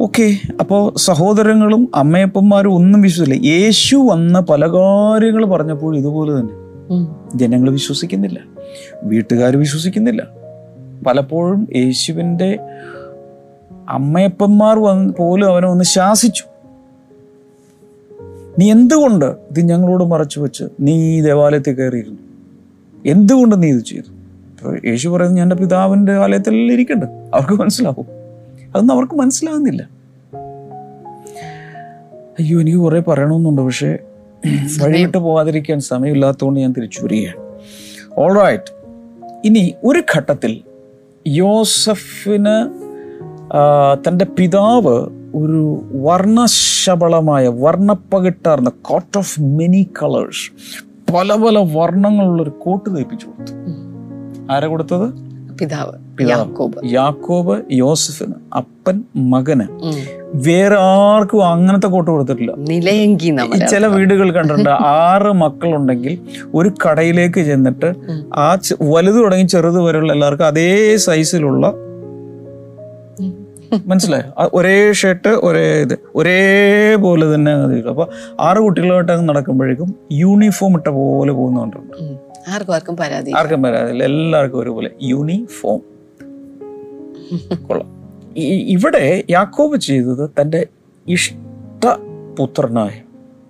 ഓക്കെ 0.00 0.36
അപ്പോൾ 0.60 0.92
സഹോദരങ്ങളും 0.96 1.90
അമ്മയപ്പന്മാരും 1.94 2.74
ഒന്നും 2.74 3.00
വിശ്വസിച്ചില്ല. 3.00 3.46
യേശു 3.46 3.96
വന്ന 3.96 4.40
പല 4.40 4.66
കാര്യങ്ങൾ 4.66 5.46
പറഞ്ഞപ്പോൾ 5.46 5.98
ഇതുപോലെ 5.98 6.40
തന്നെ. 6.40 6.54
ജനങ്ങൾ 7.34 7.70
വിശ്വസിക്കുന്നില്ല. 7.70 8.40
വീട്ടുകാർ 9.02 9.56
വിശ്വസിക്കുന്നില്ല. 9.56 10.26
പലപ്പോഴും 11.06 11.68
യേശുവിന്റെ 11.76 12.58
അമ്മയപ്പന്മാർ 13.88 14.78
വന്ന് 14.78 15.14
പോലും 15.14 15.46
അവനെ 15.46 15.66
ഒന്ന് 15.66 15.84
ശാസിച്ചു. 15.84 16.44
നീ 18.58 18.70
എന്തുകൊണ്ട് 18.70 19.24
ഇത് 19.24 19.60
ഞങ്ങളോട് 19.60 20.04
മറച്ചു 20.04 20.40
വെച്ച് 20.40 20.64
നീ 20.80 20.92
ഈ 20.92 21.20
ദേവാലയത്തിൽ 21.20 21.72
കയറിയിരുന്നു? 21.72 22.18
എന്തുകൊണ്ട് 23.06 23.62
നീ 23.62 23.68
ഇത് 23.68 23.84
ചെയ്തു? 23.84 24.20
യേശു 24.86 25.08
പറയുന്നത് 25.08 25.42
എന്റെ 25.42 25.56
പിതാവിന്റെ 25.56 26.12
ആലയത്തിൽ 26.12 26.72
ഇരിക്കണ്ട. 26.72 27.04
അവർക്ക് 27.04 27.52
മനസ്സിലാവും. 27.52 28.06
അതൊന്നും 28.74 28.94
അവർക്ക് 28.94 29.14
മനസ്സിലാകുന്നില്ല. 29.14 29.88
അയ്യോ 32.38 32.60
എനിക്ക് 32.60 32.78
കുറേ 32.78 33.00
പറയണമെന്നുണ്ട്. 33.00 33.62
പക്ഷേ 33.62 33.98
വഴിവിട്ട് 34.82 35.18
പോകാതിരിക്കാൻ 35.18 35.80
സമയമില്ലാത്തതുകൊണ്ട് 35.80 36.60
ഞാൻ 36.60 36.72
തിരിച്ചു 36.72 37.00
വരികയാണ് 37.02 37.40
ഓൾ 38.18 38.40
റൈറ്റ് 38.40 38.72
ഇനി 39.44 39.74
ഒരു 39.84 40.02
ഘട്ടത്തിൽ 40.14 40.60
യോസഫിന് 41.28 42.56
തന്റെ 44.08 44.24
പിതാവ് 44.24 44.96
ഒരു 45.34 45.84
വർണശബളമായ 45.92 47.48
വർണപ്പകിട്ടാർന്ന 47.48 48.70
കോട്ട് 48.70 49.18
ഓഫ് 49.18 49.40
മെനി 49.40 49.90
കളേഴ്സ് 50.02 50.50
പല 51.14 51.34
പല 51.34 51.58
വർണങ്ങളുള്ളൊരു 51.58 52.50
കോട്ട് 52.50 52.96
തയ്പ്പിച്ചു 52.96 53.26
കൊടുത്തു. 53.26 53.52
ആരെ 54.52 54.66
കൊടുത്തത്? 54.66 55.06
പിതാവ്. 55.58 55.92
യാക്കോബ്. 56.30 56.76
യാക്കോബ് 56.84 57.62
യോസഫിന് 57.72 58.34
അപ്പൻ 58.56 59.04
മകന്. 59.16 59.66
വേറെ 60.34 60.76
ആർക്കും 60.76 61.46
അങ്ങനത്തെ 61.46 61.86
കോട്ട് 61.86 62.10
കൊടുത്തിട്ടില്ല. 62.10 62.52
നിലയെങ്കിൽ 62.58 63.66
ചില 63.70 63.86
വീടുകൾ 63.86 64.32
കണ്ടിട്ടുണ്ട്. 64.32 64.70
ആറ് 64.70 65.32
മക്കളുണ്ടെങ്കിൽ 65.32 66.18
ഒരു 66.54 66.72
കടയിലേക്ക് 66.86 67.40
ചെന്നിട്ട് 67.40 67.94
ആ 68.34 68.58
വലുത് 68.82 69.16
തുടങ്ങി 69.16 69.46
ചെറുത് 69.46 69.80
വരെയുള്ള 69.80 70.12
എല്ലാവർക്കും 70.12 70.46
അതേ 70.46 70.96
സൈസിലുള്ള 70.96 71.74
മനസ്സിലായോ? 73.86 74.50
ഒരേ 74.54 74.92
ഷർട്ട് 74.92 75.28
ഒരേ 75.28 75.80
ഇത് 75.80 75.98
ഒരേപോലെ 76.14 77.34
തന്നെ. 77.34 77.52
അപ്പൊ 77.88 78.08
ആറ് 78.40 78.56
കുട്ടികളായിട്ട് 78.56 79.12
അങ്ങ് 79.12 79.28
നടക്കുമ്പോഴേക്കും 79.28 79.94
യൂണിഫോം 80.12 80.74
ഇട്ട 80.76 80.88
പോലെ 80.88 81.32
പോകുന്നുണ്ട് 81.32 81.76
ആർക്കും 82.50 82.74
ആർക്കും 82.74 82.96
പരാതി 82.96 83.32
ആർക്കും 83.36 83.62
പരാതി 83.62 83.98
എല്ലാവർക്കും 84.04 84.58
ഒരുപോലെ 84.58 84.90
യൂണിഫോം 85.02 85.80
കൊള്ളാം. 87.66 87.99
ഇവിടെ 88.38 89.24
യാക്കോബ് 89.30 89.76
ചെയ്തത് 89.76 90.30
തന്റെ 90.40 90.66
ഇഷ്ട 91.08 91.86
പുത്രനായ 92.38 92.92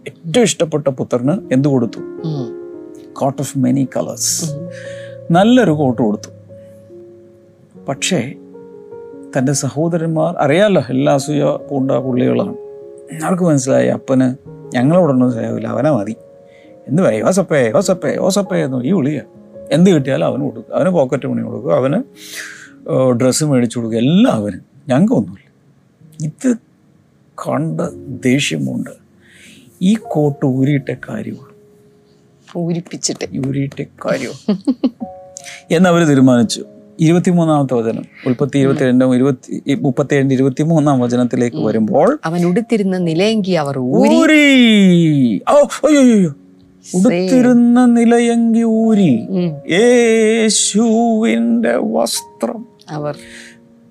ഏറ്റവും 0.09 0.43
ഇഷ്ടപ്പെട്ട 0.43 0.89
പുത്രന് 0.89 1.35
എന്ത് 1.53 1.69
കൊടുത്തു. 1.69 2.01
കോട്ട് 3.13 3.43
ഓഫ് 3.43 3.59
മെനി 3.59 3.89
കളേഴ്സ് 3.97 4.47
നല്ലൊരു 5.31 5.71
കോട്ട് 5.71 6.03
കൊടുത്തു. 6.03 6.31
പക്ഷേ 7.89 8.33
തന്റെ 9.37 9.53
സഹോദരന്മാർ 9.53 10.35
അറിയാമല്ലോ 10.39 10.83
എല്ലാ 10.89 11.15
അസൂയ 11.15 11.45
പൂണ്ട 11.71 11.91
പുള്ളികളാണ്. 11.91 12.55
ആർക്ക് 13.25 13.43
മനസ്സിലായി 13.43 13.89
അപ്പന് 13.89 14.35
ഞങ്ങളോടൊന്നും 14.77 15.33
സ്നേഹമില്ല 15.33 15.69
അവനെ 15.69 15.91
മതി. 15.91 16.17
എന്ത് 16.89 17.03
പറയും? 17.03 17.29
ഓസപ്പേ 17.29 17.73
ഓസപ്പേ 17.77 18.17
ഓസപ്പേ 18.17 18.59
എന്ന് 18.65 18.85
ഈ 18.85 18.93
വിളിയ. 18.93 19.21
എന്ത് 19.73 19.91
കിട്ടിയാലും 19.91 20.27
അവന് 20.27 20.43
കൊടുക്കും. 20.43 20.75
അവന് 20.77 20.89
പോക്കറ്റ് 20.89 21.27
മണി 21.27 21.43
കൊടുക്കുക 21.43 21.73
അവന് 21.73 22.03
ഡ്രസ്സ് 23.21 23.45
മേടിച്ചു 23.45 23.79
കൊടുക്കും. 23.79 23.99
എല്ലാം 23.99 24.35
അവന് 24.35 24.70
ഞങ്ങൾക്കൊന്നുമില്ല. 24.91 25.49
ഇത് 26.27 26.57
കണ്ട് 27.49 27.83
ദേഷ്യമുണ്ട്. 28.23 28.91
ഈ 29.83 29.97
കോട്ട് 30.09 30.47
ഊരിയിട്ട 30.47 30.97
കാര്യമുള്ളൂ 31.09 31.55
പൂരിപ്പിച്ചിട്ട് 32.53 33.29
യൂരിയിട്ട 33.33 33.87
കാര്യം 34.05 34.33
എന്നവർ 35.71 36.05
തീരുമാനിച്ചു. 36.05 36.65
ഇരുപത്തിമൂന്നാമത്തെ 37.01 37.75
വചനം 37.75 38.05
ഉൽപ്പത്തി 38.27 38.59
ഇരുപത്തിരണ്ടും 38.59 39.15
ഇരുപത്തി 39.15 39.75
മുപ്പത്തി 39.75 40.17
രണ്ട് 40.17 40.35
ഇരുപത്തി 40.35 40.63
മൂന്നാം 40.63 41.01
വചനത്തിലേക്ക് 41.01 41.57
വരുമ്പോൾ 41.57 42.19
അവൻ 42.25 42.45
ഉടുത്തിരുന്ന 42.45 42.99
നിലയെങ്കി 42.99 43.51
അവർ 43.51 43.79
ഊരി. 43.79 45.43
അയ്യോ 45.49 46.35
ഉടുത്തിരുന്ന 46.95 47.87
നിലയെങ്കി 47.87 48.63
ഊരി. 48.63 49.27
യേശുവിന്റെ 49.71 51.77
വസ്ത്രം. 51.77 52.67
അവർ. 52.91 53.17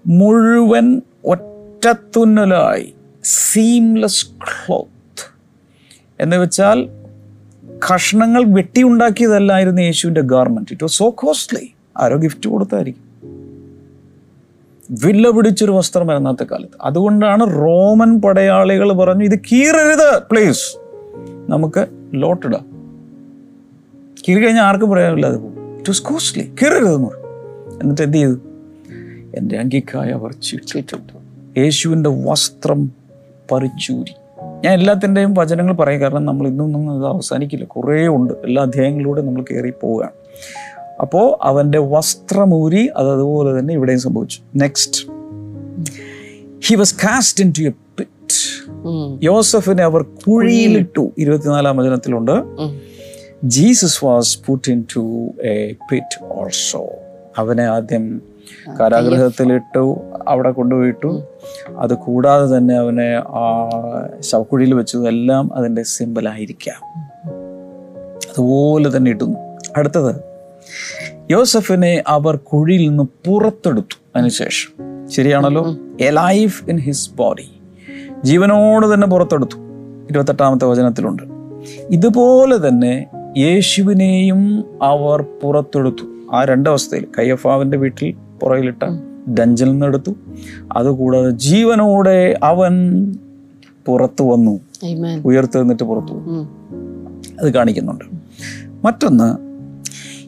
മുഴുവൻ 0.06 1.02
ഒറ്റത്തുന്നലായി 1.26 2.94
സീംലെസ് 3.24 4.26
ക്ലോത്ത് 4.26 5.38
എന്ന് 6.20 6.38
വെച്ചാൽ 6.38 6.90
കഷ്ണങ്ങൾ 7.94 8.44
വെട്ടിയുണ്ടാക്കിയതല്ലായിരുന്നു 8.44 9.82
യേശുവിന്റെ 9.82 10.22
garment 10.22 10.72
it 10.72 10.84
was 10.84 10.98
so 10.98 11.10
costly 11.10 11.74
arrow 11.98 12.18
gift 12.18 12.50
കൊടുത്തായിരിക്കും. 12.50 13.10
വില്ല 15.04 15.30
പിടിച്ചൊരു 15.30 15.72
വസ്ത്രം 15.72 16.08
വരുന്നാത്ത 16.08 16.44
കാലത്ത്. 16.44 16.78
അതുകൊണ്ടാണ് 16.82 17.62
റോമൻ 17.62 18.22
പടയാളികൾ 18.22 18.94
പറഞ്ഞു 18.94 19.24
ഇത് 19.24 19.40
കീറരുത് 19.40 20.22
പ്ലീസ് 20.32 20.78
നമുക്ക് 21.52 21.88
ലോട്ടിടാം 22.14 22.66
കീറി 24.30 24.40
കഴിഞ്ഞാൽ 24.40 24.64
ആർക്കും 24.64 24.90
പറയാനില്ല 24.90 25.26
അത് 25.26 25.38
പോകും. 25.38 25.78
ഇറ്റ് 25.78 25.90
വാസ് 25.90 26.04
കോസ്റ്റ്ലി 26.04 26.56
കീറരുതെന്ന് 26.64 27.08
പറയും 27.08 27.28
എന്നിട്ട് 27.82 28.02
എന്ത് 28.02 28.18
ചെയ്തു? 28.18 28.49
എന്റെ 29.40 29.58
അങ്കിക്കായ 29.58 30.10
അവർ 30.10 30.34
ചുറ്റിട്ടു 30.34 30.98
യേശുവിന്റെ 31.60 32.10
വസ്ത്രം 32.10 32.92
പറിച്ചൂരി. 33.52 34.14
ഞാൻ 34.66 34.74
എല്ലാത്തിന്റെയും 34.74 35.34
വചനങ്ങൾ 35.34 35.74
പറയും. 35.74 36.02
കാരണം 36.02 36.26
നമ്മൾ 36.26 36.48
ഇന്നൊന്നും 36.48 36.98
ഇത് 36.98 37.06
അവസാനിക്കില്ല. 37.06 37.66
കുറേ 37.66 38.08
ഉണ്ട്. 38.08 38.34
എല്ലാ 38.34 38.64
അധ്യായങ്ങളിലൂടെ 38.64 39.22
നമ്മൾ 39.22 39.42
കയറി 39.42 39.74
പോവുകയാണ്. 39.82 40.12
അപ്പോൾ 41.02 41.38
അവന്റെ 41.42 41.80
വസ്ത്രമൂരി 41.80 42.90
അത് 42.98 43.12
അതുപോലെ 43.12 43.60
തന്നെ 43.60 43.74
ഇവിടെയും 43.74 44.00
സംഭവിച്ചു. 44.00 44.42
Next 44.56 45.02
he 46.66 46.76
was 46.76 46.96
cast 46.96 47.44
into 47.60 47.62
a 47.62 47.70
pit. 47.70 49.26
യോസഫിനെ 49.26 49.84
അവർ 49.84 50.06
കുഴിയിലിട്ടു. 50.28 51.12
ഇരുപത്തിനാലാം 51.18 51.78
വചനത്തിലുണ്ട്. 51.78 52.32
Jesus 53.44 54.06
was 54.06 54.40
put 54.46 54.72
into 54.96 55.32
a 55.44 55.74
pit 55.92 56.24
also 56.24 56.88
അവനെ 57.38 57.64
ആദ്യം 57.64 58.22
കാരാഗ്രഹത്തിലിട്ടു 58.80 60.02
അവിടെ 60.28 60.52
കൊണ്ടുപോയിട്ടു. 60.52 61.24
അത് 61.78 61.94
കൂടാതെ 61.94 62.58
തന്നെ 62.58 62.76
അവനെ 62.76 63.10
ആ 63.28 63.70
ശവക്കുഴിയിൽ 64.20 64.74
വെച്ചു. 64.74 64.98
എല്ലാം 64.98 65.56
അതിന്റെ 65.56 65.84
സിമ്പലായിരിക്കാം 65.84 66.82
അതുപോലെ 68.30 68.98
തന്നെ 68.98 69.12
ഇട്ടുന്നു 69.12 69.40
അടുത്തത് 69.78 70.16
യോസഫിനെ 71.32 72.04
അവർ 72.08 72.36
കുഴിയിൽ 72.36 72.90
നിന്ന് 72.90 73.04
പുറത്തെടുത്തു. 73.04 73.98
അതിനുശേഷം 74.16 74.72
ശരിയാണല്ലോ? 75.08 75.76
A 76.02 76.10
life 76.10 76.70
in 76.70 76.78
his 76.78 77.14
body 77.14 77.52
ജീവനോട് 78.24 78.94
തന്നെ 78.94 79.08
പുറത്തെടുത്തു. 79.08 79.58
ഇരുപത്തെട്ടാമത്തെ 80.10 80.66
വചനത്തിലുണ്ട്. 80.66 81.24
ഇതുപോലെ 81.90 82.68
തന്നെ 82.68 83.06
യേശുവിനെയും 83.38 84.66
അവർ 84.82 85.26
പുറത്തെടുത്തു. 85.44 86.06
ആ 86.34 86.44
രണ്ടവസ്ഥയിൽ 86.44 87.08
കയ്യഫാവിന്റെ 87.18 87.78
വീട്ടിൽ 87.78 88.29
പുറകിലിട്ട 88.42 88.84
ഡഞ്ചിൽ 89.40 89.72
നിന്നെടുത്തു. 89.72 90.12
അതുകൂടാതെ 90.72 91.30
ജീവനോടെ 91.30 92.40
അവൻ 92.44 92.74
പുറത്തു 93.86 94.24
വന്നു. 94.24 94.52
ഉയർത്തെഴുന്നിട്ട് 94.52 95.26
ഉയർത്ത് 95.28 95.84
പുറത്തു 95.84 96.14
വന്നു. 96.14 96.44
അത് 97.42 97.54
കാണിക്കുന്നുണ്ട്. 97.54 98.06
മറ്റൊന്ന് 98.86 99.30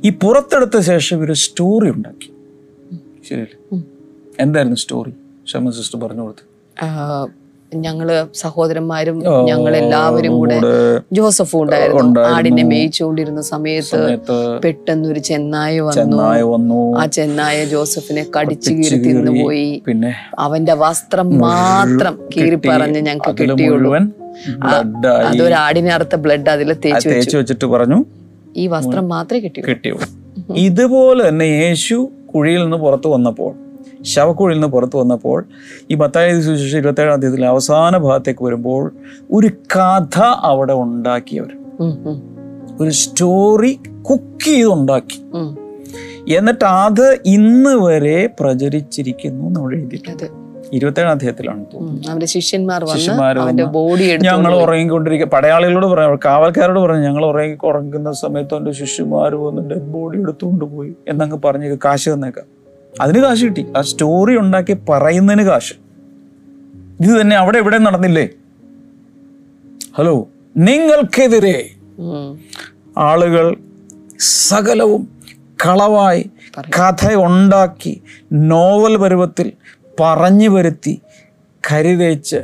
ഈ 0.08 0.10
പുറത്തെടുത്ത 0.10 0.80
ശേഷം 0.80 1.20
ഒരു 1.22 1.34
സ്റ്റോറി 1.34 1.90
ഉണ്ടാക്കി. 1.90 2.30
ശരിയല്ലേ? 3.30 3.82
എന്തായിരുന്നു 4.40 4.76
സ്റ്റോറി 4.76 5.14
ഷമ 5.48 5.70
സിസ്റ്റർ 5.70 6.00
പറഞ്ഞു 6.00 6.22
കൊടുത്തു. 6.22 6.44
ഞങ്ങൾ 7.86 8.08
സഹോദരന്മാരും 8.42 9.18
ഞങ്ങൾ 9.50 9.74
എല്ലാവരും 9.76 10.34
കൂടെ 10.40 10.58
ജോസഫും 11.18 11.60
ഉണ്ടായിരുന്നു. 11.64 12.22
ആടിനെ 12.34 12.64
മേയിച്ചുകൊണ്ടിരുന്ന 12.72 13.42
സമയത്ത് 13.42 14.00
പെട്ടെന്ന് 14.64 15.08
ഒരു 15.10 15.22
ചെന്നായ 15.30 15.80
വന്നു. 15.88 16.82
ആ 17.02 17.06
ചെന്നായ 17.18 17.58
ജോസഫിനെ 17.74 18.24
കടിച്ചു 18.36 18.72
കീറി 18.72 18.98
തിന്നു 19.06 19.22
തിന്നുപോയി. 19.22 19.70
പിന്നെ 19.88 20.12
അവന്റെ 20.46 20.74
വസ്ത്രം 20.84 21.30
മാത്രം 21.48 22.18
കീറി 22.36 22.60
പറഞ്ഞ് 22.68 23.02
ഞങ്ങൾക്ക് 23.10 23.44
കിട്ടിയുള്ളൂ. 23.44 23.92
മുഴുവൻ 23.92 24.12
അതൊരു 25.30 25.54
ആടിനെ 25.66 25.92
അറുത്ത 25.98 26.16
ബ്ലഡ് 26.26 26.50
അതിൽ 26.56 26.70
തേച്ചു 26.74 26.96
വെച്ചു. 26.96 27.10
തേച്ച് 27.10 27.38
വെച്ചിട്ട് 27.38 27.66
പറഞ്ഞു 27.66 28.00
ഈ 28.56 28.68
വസ്ത്രം 28.76 29.06
മാത്രമേ 29.16 29.42
കിട്ടിയുള്ളൂ. 29.48 29.98
ഇതുപോലെ 30.68 31.22
തന്നെ 31.30 31.46
യേശു 31.64 31.98
കുഴിയിൽ 32.34 32.62
നിന്ന് 32.64 32.78
പുറത്തു 32.78 33.08
വന്നപ്പോൾ 33.10 33.52
ശവക്കുഴിയിൽ 34.02 34.58
നിന്ന് 34.58 34.68
പുറത്തു 34.68 34.98
വന്നപ്പോൾ 34.98 35.46
ഈ 35.92 35.96
മത്തായ 35.96 36.42
സുശേഷം 36.42 36.78
ഇരുപത്തേഴാം 36.78 37.20
തീയതിയിൽ 37.20 37.46
അവസാന 37.46 37.98
ഭാഗത്തേക്ക് 37.98 38.44
വരുമ്പോൾ 38.44 38.94
ഒരു 39.32 39.48
കഥ 39.48 40.20
അവിടെ 40.20 40.74
ഉണ്ടാക്കിയവർ. 40.74 41.50
ഒരു 42.82 42.90
സ്റ്റോറി 42.90 43.80
കുക്ക് 44.10 44.46
ചെയ്തുണ്ടാക്കി. 44.46 45.22
ഉണ്ടാക്കി 45.24 46.34
എന്നിട്ട് 46.34 46.66
അത് 46.66 47.20
ഇന്ന് 47.26 47.86
വരെ 47.86 48.30
പ്രചരിച്ചിരിക്കുന്നു 48.40 49.60
അവിടെ 49.60 49.76
എഴുതിയിട്ടുണ്ട്. 49.76 50.24
ഇരുപത്തേഴാം 50.74 51.12
അധ്യായത്തിലാണ്. 51.12 51.66
അവന്റെ 52.10 52.26
ശിഷ്യന്മാർ 52.26 53.40
അവന്റെ 53.40 53.64
ബോഡി 53.64 54.18
ഞങ്ങൾ 54.18 54.56
ഉറങ്ങിക്കൊണ്ടിരിക്കുക 54.56 55.28
പടയാളികളോട് 55.28 55.86
പറഞ്ഞു 55.86 56.18
കാവൽക്കാരോട് 56.26 56.80
പറഞ്ഞു 56.80 57.02
ഞങ്ങൾ 57.02 57.26
ഉറങ്ങി 57.26 57.58
ഉറങ്ങുന്ന 57.64 58.12
സമയത്ത് 58.12 58.56
എന്റെ 58.56 58.72
ശിഷ്യന്മാർ 58.72 59.36
വന്ന് 59.36 59.70
ഡെഡ് 59.70 59.88
ബോഡി 59.96 60.20
എടുത്തുകൊണ്ട് 60.20 60.66
പോയി 60.66 60.94
എന്നങ്ങ് 61.08 61.38
പറഞ്ഞ് 61.46 61.78
കാശ് 61.86 62.10
തന്നേക്കാം. 62.10 62.61
അതിന് 63.00 63.20
കാശ് 63.24 63.44
കിട്ടി. 63.46 63.64
ആ 63.78 63.82
സ്റ്റോറി 63.82 64.34
ഉണ്ടാക്കി 64.38 64.74
പറയുന്നതിന് 64.90 65.44
കാശ്. 65.44 65.74
ഇത് 67.04 67.22
തന്നെ 67.22 67.36
അവിടെ 67.36 67.58
എവിടെ 67.58 67.78
നടന്നില്ലേ? 67.78 68.26
ഹലോ 69.98 70.16
നിങ്ങൾക്കെതിരെ 70.58 71.58
ആളുകൾ 72.98 73.56
സകലവും 74.20 75.04
കളവായി 75.66 76.24
കഥ 76.78 77.14
ഉണ്ടാക്കി 77.28 78.02
നോവൽ 78.34 78.98
പരുവത്തിൽ 78.98 79.48
പറഞ്ഞു 80.02 80.50
വരുത്തി 80.50 81.02
കരുതേച്ച് 81.72 82.40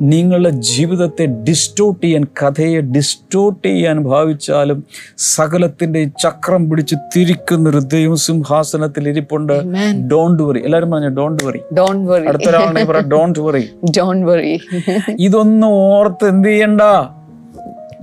നിങ്ങളുടെ 0.00 0.50
ജീവിതത്തെ 0.50 1.24
ഡിസ്റ്റോട്ട് 1.26 2.02
ചെയ്യാൻ 2.02 2.24
കഥയെ 2.42 2.80
ഡിസ്റ്റോട്ട് 2.80 3.66
ചെയ്യാൻ 3.66 4.04
ഭാവിച്ചാലും 4.04 4.84
സകലത്തിന്റെ 5.16 6.04
ചക്രം 6.04 6.70
പിടിച്ച് 6.70 6.94
തിരിക്കുന്നൊരു 7.16 7.78
ദൈവസിംഹാസനത്തിൽ 7.78 9.08
ഇരിപ്പുണ്ട് 9.08 9.52
Amen. 9.52 10.08
ഡോണ്ട് 10.08 10.42
വറി 10.42 10.58
എല്ലാവരും 10.58 10.90
പറഞ്ഞു 10.90 11.08
ഡോണ്ട് 11.08 11.44
വറി 11.44 11.58
Don't 11.74 12.04
worry. 12.06 12.26
അടുത്തൊരാളെ 12.28 12.84
ഡോണ്ട് 13.02 13.38
വറി 13.38 13.64
Don't 13.98 14.22
worry. 14.24 14.58
ഇതൊന്നും 15.18 15.68
ഓർത്ത് 15.68 16.28
എന്ത് 16.28 16.48
ചെയ്യണ്ട 16.48 16.82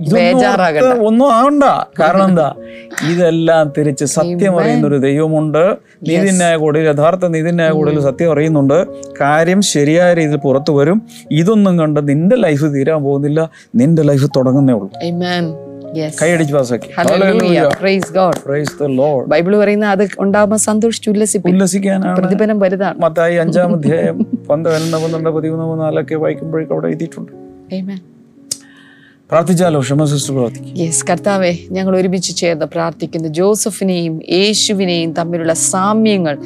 ബേജാറാകണ്ട. 0.00 1.06
ഒന്നും 1.06 1.32
ആവണ്ട. 1.32 1.64
കാരണം 2.00 2.28
എന്താ? 2.28 2.54
ഇതെല്ലാം 3.12 3.72
തിരിച്ച് 3.78 4.04
സത്യം 4.04 4.60
അറിയുന്ന 4.60 4.86
ഒരു 4.86 4.96
ദൈവമുണ്ട്. 4.96 5.76
നീതിന്യായ 6.08 6.56
കൂടയിൽ 6.56 6.88
യഥാർത്ഥ 6.88 7.26
നീതിന്യായ 7.26 7.70
കൂടയിൽ 7.70 8.00
സത്യം 8.00 8.32
അറിയുന്നുണ്ട്. 8.32 8.86
കാര്യം 9.20 9.62
ശരിയായ 9.62 10.14
രീതിയിൽ 10.14 10.36
പുറത്തു 10.36 10.72
വരും. 10.72 11.02
ഇതൊന്നും 11.30 11.78
കണ്ട് 11.78 12.08
നിന്റെ 12.08 12.36
ലൈഫ് 12.36 12.64
തീരാൻ 12.64 13.02
പോകുന്നില്ല. 13.02 13.50
നിന്റെ 13.74 14.02
ലൈഫ് 14.02 14.30
തുടങ്ങുന്നേ 14.36 14.74
ഉള്ളൂ. 14.74 14.90
കൈയടിച്ച് 16.22 16.54
പാസ്സാക്കി. 16.54 16.86
Hallelujah. 16.86 17.68
Praise 17.68 18.08
God. 18.16 18.34
Praise 18.48 18.86
the 18.86 19.28
Bible 19.28 19.56
പറയുന്ന 19.56 19.86
അത് 19.86 20.08
ഉണ്ടാകുമ്പോൾ 20.18 20.56
സന്തോഷിച്ച് 20.56 21.10
ഉല്ലസിപ്പിൻ 21.10 21.52
ഉല്ലസിക്കാനാണ്. 21.52 22.16
പ്രതിഫലം 22.16 22.58
വലുതാണ്. 22.58 22.98
മത്തായി 22.98 23.34
അഞ്ചാം 23.34 23.74
അധ്യായം 23.74 24.18
പന്ത്രണ്ട് 24.50 24.96
പന്ത്രണ്ട് 24.96 25.30
പതിമൂന്ന് 25.30 25.64
പതിനാലൊക്കെ 25.64 26.14
വായിക്കുമ്പോഴേക്കും 26.14 26.74
അവിടെ 26.74 26.86
എഴുതിയിട്ടുണ്ട്. 26.86 27.32
Amen. 27.74 28.15
പ്രാർത്ഥിച്ചാലോ? 29.30 29.80
ക്ഷമ 29.80 30.04
സിസ്റ്റർ 30.04 30.34
പ്രാർത്ഥിക്കും. 30.34 30.78
യെസ് 30.78 31.06
കർത്താവെ 31.06 31.58
ഞങ്ങൾ 31.70 31.96
ഒരുമിച്ച് 31.96 32.36
ചേർന്ന് 32.36 32.66
പ്രാർത്ഥിക്കുന്നു. 32.66 33.28
ജോസഫിനെയും 33.28 34.20
യേശുവിനെയും 34.32 35.12
തമ്മിലുള്ള 35.12 35.52
സാമ്യങ്ങൾ 35.52 36.38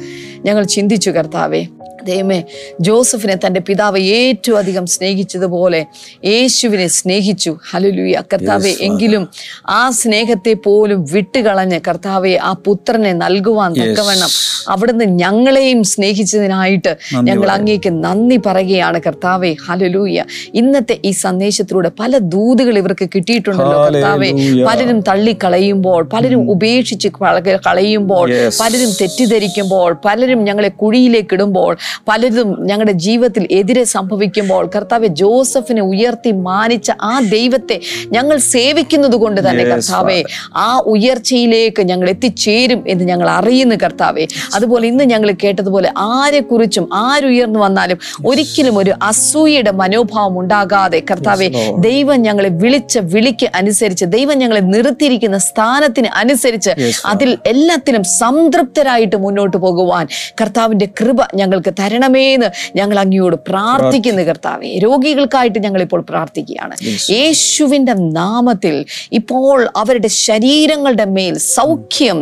ഞങ്ങൾ 0.45 0.63
ചിന്തിച്ചു 0.63 1.09
കർത്താവെ. 1.09 1.65
ദൈവമേ 2.05 2.43
ജോസഫിനെ 2.81 3.35
തന്റെ 3.35 3.59
പിതാവ് 3.59 3.99
ഏറ്റവും 3.99 4.57
അധികം 4.57 4.85
സ്നേഹിച്ചതുപോലെ 4.85 5.85
യേശുവിനെ 6.25 6.87
സ്നേഹിച്ചു. 6.87 7.57
ഹലുലുയ 7.71 8.21
കർത്താവെ 8.33 8.69
എങ്കിലും 8.81 9.29
ആ 9.69 9.89
സ്നേഹത്തെ 9.89 10.53
പോലും 10.53 11.05
വിട്ടുകളഞ്ഞ് 11.11 11.79
കർത്താവെ 11.87 12.39
ആ 12.41 12.53
പുത്രനെ 12.65 13.13
നൽകുവാൻ 13.13 13.73
തക്കവണ്ണം 13.73 14.29
അവിടുന്ന് 14.67 15.05
ഞങ്ങളെയും 15.05 15.83
സ്നേഹിച്ചതിനായിട്ട് 15.83 16.91
ഞങ്ങൾ 17.13 17.51
അങ്ങേക്ക് 17.51 18.03
നന്ദി 18.03 18.39
പറയുകയാണ് 18.45 19.01
കർത്താവെ. 19.07 19.55
ഹലലൂയ 19.67 20.23
ഇന്നത്തെ 20.53 20.99
ഈ 21.05 21.11
സന്ദേശത്തിലൂടെ 21.11 21.91
പല 21.99 22.17
ദൂതുകൾ 22.17 22.77
ഇവർക്ക് 22.77 23.09
കിട്ടിയിട്ടുണ്ടല്ലോ 23.15 23.85
കർത്താവെ. 23.85 24.29
പലരും 24.65 25.01
തള്ളിക്കളയുമ്പോൾ 25.01 26.03
പലരും 26.03 26.51
ഉപേക്ഷിച്ച് 26.51 27.07
കള- 27.07 27.59
കളയുമ്പോൾ 27.67 28.29
പലരും 28.59 28.91
തെറ്റിദ്ധരിക്കുമ്പോൾ 29.01 29.97
പലരും 30.05 30.43
ഞങ്ങളെ 30.43 30.69
കുഴിയിലേക്ക് 30.69 31.33
ഇടുമ്പോൾ 31.33 31.77
പലരും 32.07 32.49
ഞങ്ങളുടെ 32.67 32.91
ജീവിതത്തിൽ 32.91 33.47
എതിരെ 33.51 33.83
സംഭവിക്കുമ്പോൾ 33.83 34.69
കർത്താവ് 34.75 35.07
ജോസഫിനെ 35.13 35.81
ഉയർത്തി 35.81 36.31
മാനിച്ച 36.41 36.91
ആ 37.01 37.19
ദൈവത്തെ 37.29 37.77
ഞങ്ങൾ 38.11 38.37
സേവിക്കുന്നത് 38.37 39.15
കൊണ്ട് 39.15 39.49
തന്നെ 39.49 39.63
കർത്താവെ 39.63 40.19
ആ 40.57 40.79
ഉയർച്ചയിലേക്ക് 40.85 41.81
ഞങ്ങൾ 41.81 42.09
എത്തിച്ചേരും 42.09 42.83
എന്ന് 42.87 43.03
ഞങ്ങൾ 43.03 43.29
അറിയുന്നു 43.29 43.75
കർത്താവെ. 43.75 44.27
അതുപോലെ 44.55 44.87
ഇന്ന് 44.87 45.03
ഞങ്ങൾ 45.03 45.31
കേട്ടതുപോലെ 45.43 45.89
ആരെക്കുറിച്ചും 45.97 46.89
ആരുയർന്നു 46.93 47.59
വന്നാലും 47.59 47.97
ഒരിക്കലും 48.25 48.77
ഒരു 48.77 48.93
അസൂയയുടെ 49.01 49.71
മനോഭാവം 49.71 50.39
ഉണ്ടാകാതെ 50.39 50.99
കർത്താവെ 51.11 51.47
ദൈവം 51.77 52.21
ഞങ്ങളെ 52.21 52.49
വിളിച്ച 52.49 52.97
വിളിക്ക് 53.13 53.47
അനുസരിച്ച് 53.55 54.05
ദൈവം 54.05 54.37
ഞങ്ങളെ 54.37 54.61
നിർത്തിയിരിക്കുന്ന 54.61 55.37
സ്ഥാനത്തിന് 55.39 56.07
അനുസരിച്ച് 56.13 56.71
അതിൽ 57.05 57.37
എല്ലാത്തിനും 57.45 58.03
സംതൃപ്തരായിട്ട് 58.03 59.15
മുന്നോട്ട് 59.15 59.57
പോകുവാൻ 59.57 60.05
കർത്താവിന്റെ 60.41 60.85
കൃപ 60.99 61.21
ഞങ്ങൾക്ക് 61.35 61.71
തരണമേ 61.81 62.33
എന്ന് 62.33 62.49
ഞങ്ങൾ 62.75 62.99
അങ്ങയോട് 62.99 63.37
പ്രാർത്ഥിക്കുന്നു 63.49 64.21
കർത്താവെ. 64.21 64.71
രോഗികൾക്കായിട്ട് 64.77 65.59
ഞങ്ങൾ 65.59 65.81
ഇപ്പോൾ 65.81 66.01
പ്രാർത്ഥിക്കുകയാണ് 66.01 66.75
യേശുവിന്റെ 67.13 67.93
നാമത്തിൽ 67.93 68.75
ഇപ്പോൾ 69.11 69.69
അവരുടെ 69.75 70.07
ശരീരങ്ങളുടെ 70.07 71.05
മേൽ 71.17 71.37
സൗഖ്യം 71.37 72.19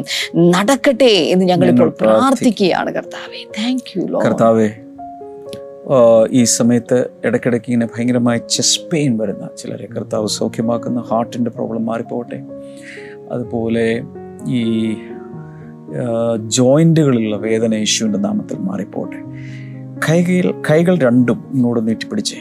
നടക്കട്ടെ 0.55 1.13
എന്ന് 1.33 1.45
ഞങ്ങൾ 1.45 1.69
ഇപ്പോൾ 1.69 1.89
പ്രാർത്ഥിക്കുകയാണ് 2.01 2.91
കർത്താവെ. 2.93 3.41
താങ്ക് 3.59 3.89
യു 3.97 4.05
കർത്താവെ 4.25 4.69
ഈ 6.31 6.43
സമയത്ത് 6.43 6.97
ഇടയ്ക്കിടയ്ക്ക് 7.25 7.69
ഇങ്ങനെ 7.69 7.87
ഭയങ്കരമായ 7.93 8.37
ചെസ്റ്റ് 8.55 8.83
പെയിൻ 8.91 9.17
വരുന്ന 9.17 9.45
ചിലരെ 9.57 9.87
കർത്താവ് 9.95 10.27
സൗഖ്യമാക്കുന്ന 10.27 10.99
ഹാർട്ടിന്റെ 11.11 11.51
പ്രോബ്ലം 11.51 11.85
മാറിപ്പോട്ടെ 11.85 12.39
അതുപോലെ 13.31 13.85
ഈ 14.49 14.61
ജോയിന്റുകളിലുള്ള 16.47 17.35
വേദന 17.35 17.73
യേശുവിന്റെ 17.73 18.19
നാമത്തിൽ 18.19 18.57
മാറിപ്പോട്ടെ. 18.57 19.17
കൈകൾ 20.09 20.61
കൈകൾ 20.71 20.97
രണ്ടും 20.97 21.51
ഇങ്ങോട്ട് 21.53 21.87
നീട്ടിപ്പിടിച്ചേ. 21.87 22.37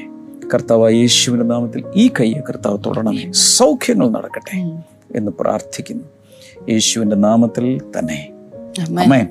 കർത്താവ് 0.55 0.93
യേശുവിന്റെ 0.93 1.47
നാമത്തിൽ 1.47 1.85
ഈ 1.95 2.11
കൈയെ 2.21 2.41
കർത്താവ് 2.49 2.79
തുടരണമേ 2.87 3.33
സൗഖ്യങ്ങൾ 3.33 4.11
നടക്കട്ടെ 4.11 4.83
എന്ന് 5.17 5.33
പ്രാർത്ഥിക്കുന്നു. 5.41 6.05
യേശുവിന്റെ 6.71 7.17
നാമത്തിൽ 7.17 7.81
തന്നെ. 7.99 8.29
അമ്മേ 8.81 9.27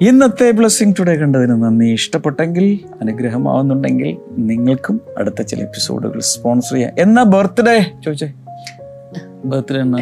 ഇന്നത്തെ 0.00 0.50
ബ്ലെസ്സിങ് 0.50 0.94
ടുഡേ 0.98 1.16
കണ്ടതിന് 1.16 1.50
നന്ദി. 1.50 1.92
ഇഷ്ടപ്പെട്ടെങ്കിൽ 1.92 2.80
അനുഗ്രഹമാവുന്നുണ്ടെങ്കിൽ 3.00 4.16
നിങ്ങൾക്കും 4.38 5.00
അടുത്ത 5.18 5.42
ചില 5.42 5.62
എപ്പിസോഡുകൾ 5.62 6.20
സ്പോൺസർ 6.20 6.74
ചെയ്യാം. 6.74 6.92
എന്നാ 6.98 7.22
ബർത്ത്ഡേ? 7.22 7.92
ചോദിച്ചേ. 8.04 8.32
ബർത്ത്ഡേ 9.44 9.80
എന്നാ? 9.80 9.98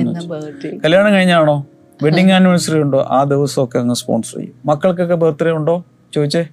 കല്യാണം 0.84 1.14
കഴിഞ്ഞാണോ? 1.14 1.66
വെഡിങ് 2.02 2.30
ആനിവേഴ്സറി 2.30 2.78
ഉണ്ടോ? 2.80 3.06
ആ 3.10 3.24
ദിവസമൊക്കെ 3.24 3.78
അങ്ങ് 3.78 3.94
സ്പോൺസർ 3.94 4.38
ചെയ്യും. 4.38 4.54
മക്കൾക്കൊക്കെ 4.66 5.14
ബർത്ത്ഡേ 5.14 5.50
ഉണ്ടോ? 5.50 5.84
ചോദിച്ചേ. 6.14 6.46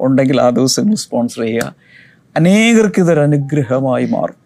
ഉണ്ടെങ്കിൽ 0.00 0.40
ആ 0.40 0.50
ദിവസം 0.50 0.96
സ്പോൺസർ 0.96 1.42
ചെയ്യുക. 1.42 1.74
അനേകർക്ക് 2.36 3.00
ഇതൊരു 3.00 3.20
അനുഗ്രഹമായി 3.20 4.06
മാറും. 4.06 4.40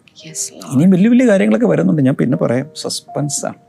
ഇനിയും 0.73 0.89
വലിയ 0.89 1.09
വലിയ 1.09 1.27
കാര്യങ്ങളൊക്കെ 1.27 1.67
വരുന്നുണ്ട്. 1.67 2.01
ഞാൻ 2.01 2.15
പിന്നെ 2.15 2.37
പറയാം. 2.37 2.69
സസ്പെൻസാണ് 2.81 3.65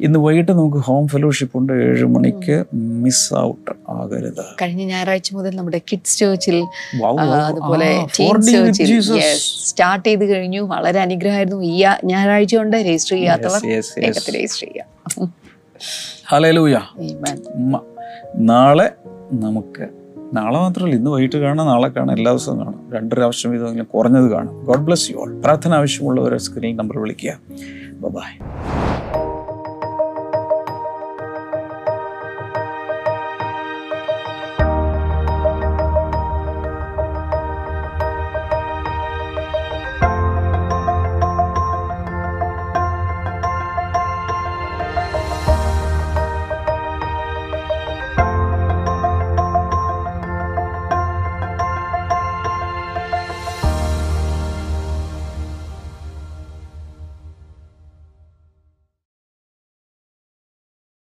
ഇന്ന് 0.00 0.18
വൈകിട്ട് 0.18 0.52
നമുക്ക് 0.52 0.76
ഹോം 0.76 1.08
ഫെലോഷിപ്പ് 1.08 1.58
ഉണ്ട്. 1.58 1.72
ഏഴ് 1.72 2.04
മണിക്ക് 2.04 2.64
മിസ് 2.74 3.34
ഔട്ട് 3.34 3.70
ആകരുത്. 3.88 4.44
കഴിഞ്ഞ 4.62 4.82
ഞായറാഴ്ച 4.82 5.34
മുതൽ 5.34 5.56
നമ്മുടെ 5.56 5.80
കിഡ്സ് 5.92 6.18
ചേർച്ചിൽ. 6.18 6.64
അതുപോലെ 7.04 7.96
ആ, 7.96 8.06
4D 8.20 9.20
സ്റ്റാർട്ട് 9.34 10.08
ചെയ്ത് 10.08 10.24
കഴിഞ്ഞു. 10.24 10.60
വളരെ 10.60 11.00
അനുഗ്രഹമായിരുന്നു. 11.00 11.62
ഈ 11.62 11.84
ഞായറാഴ്ച 12.04 12.56
കൊണ്ട് 12.56 12.76
രജിസ്റ്റർ 12.76 13.16
ചെയ്യാത്തവർ 13.16 13.60
രജിസ്റ്റർ 14.02 14.68
ചെയ്യാം. 14.68 14.93
ഉമ്മ. 17.54 17.80
നാളെ 18.36 18.92
നമുക്ക് 19.32 19.88
നാളെ 20.36 20.58
മാത്രമല്ല 20.58 20.94
ഇന്ന് 20.94 21.10
വൈകിട്ട് 21.10 21.36
കാണാം 21.36 21.66
നാളെ 21.66 21.88
കാണാം 21.88 22.16
എല്ലാ 22.16 22.32
ദിവസവും 22.32 22.58
കാണാം. 22.58 22.90
രണ്ടര 22.94 23.16
പ്രാവശ്യം 23.16 23.54
ഇതെങ്കിലും 23.54 23.86
കുറഞ്ഞത് 23.94 24.30
കാണാം. 24.30 24.64
ഗോഡ് 24.64 24.80
ബ്ലസ് 24.80 25.10
യു 25.10 25.16
ഓൾ 25.16 25.40
പ്രാർത്ഥന 25.40 25.74
ആവശ്യമുള്ളവരെ 25.74 26.38
സ്ക്രീനിൽ 26.38 26.76
നമ്പർ 26.76 26.98
വിളിക്കുക. 26.98 27.40
ബൈ 27.94 28.44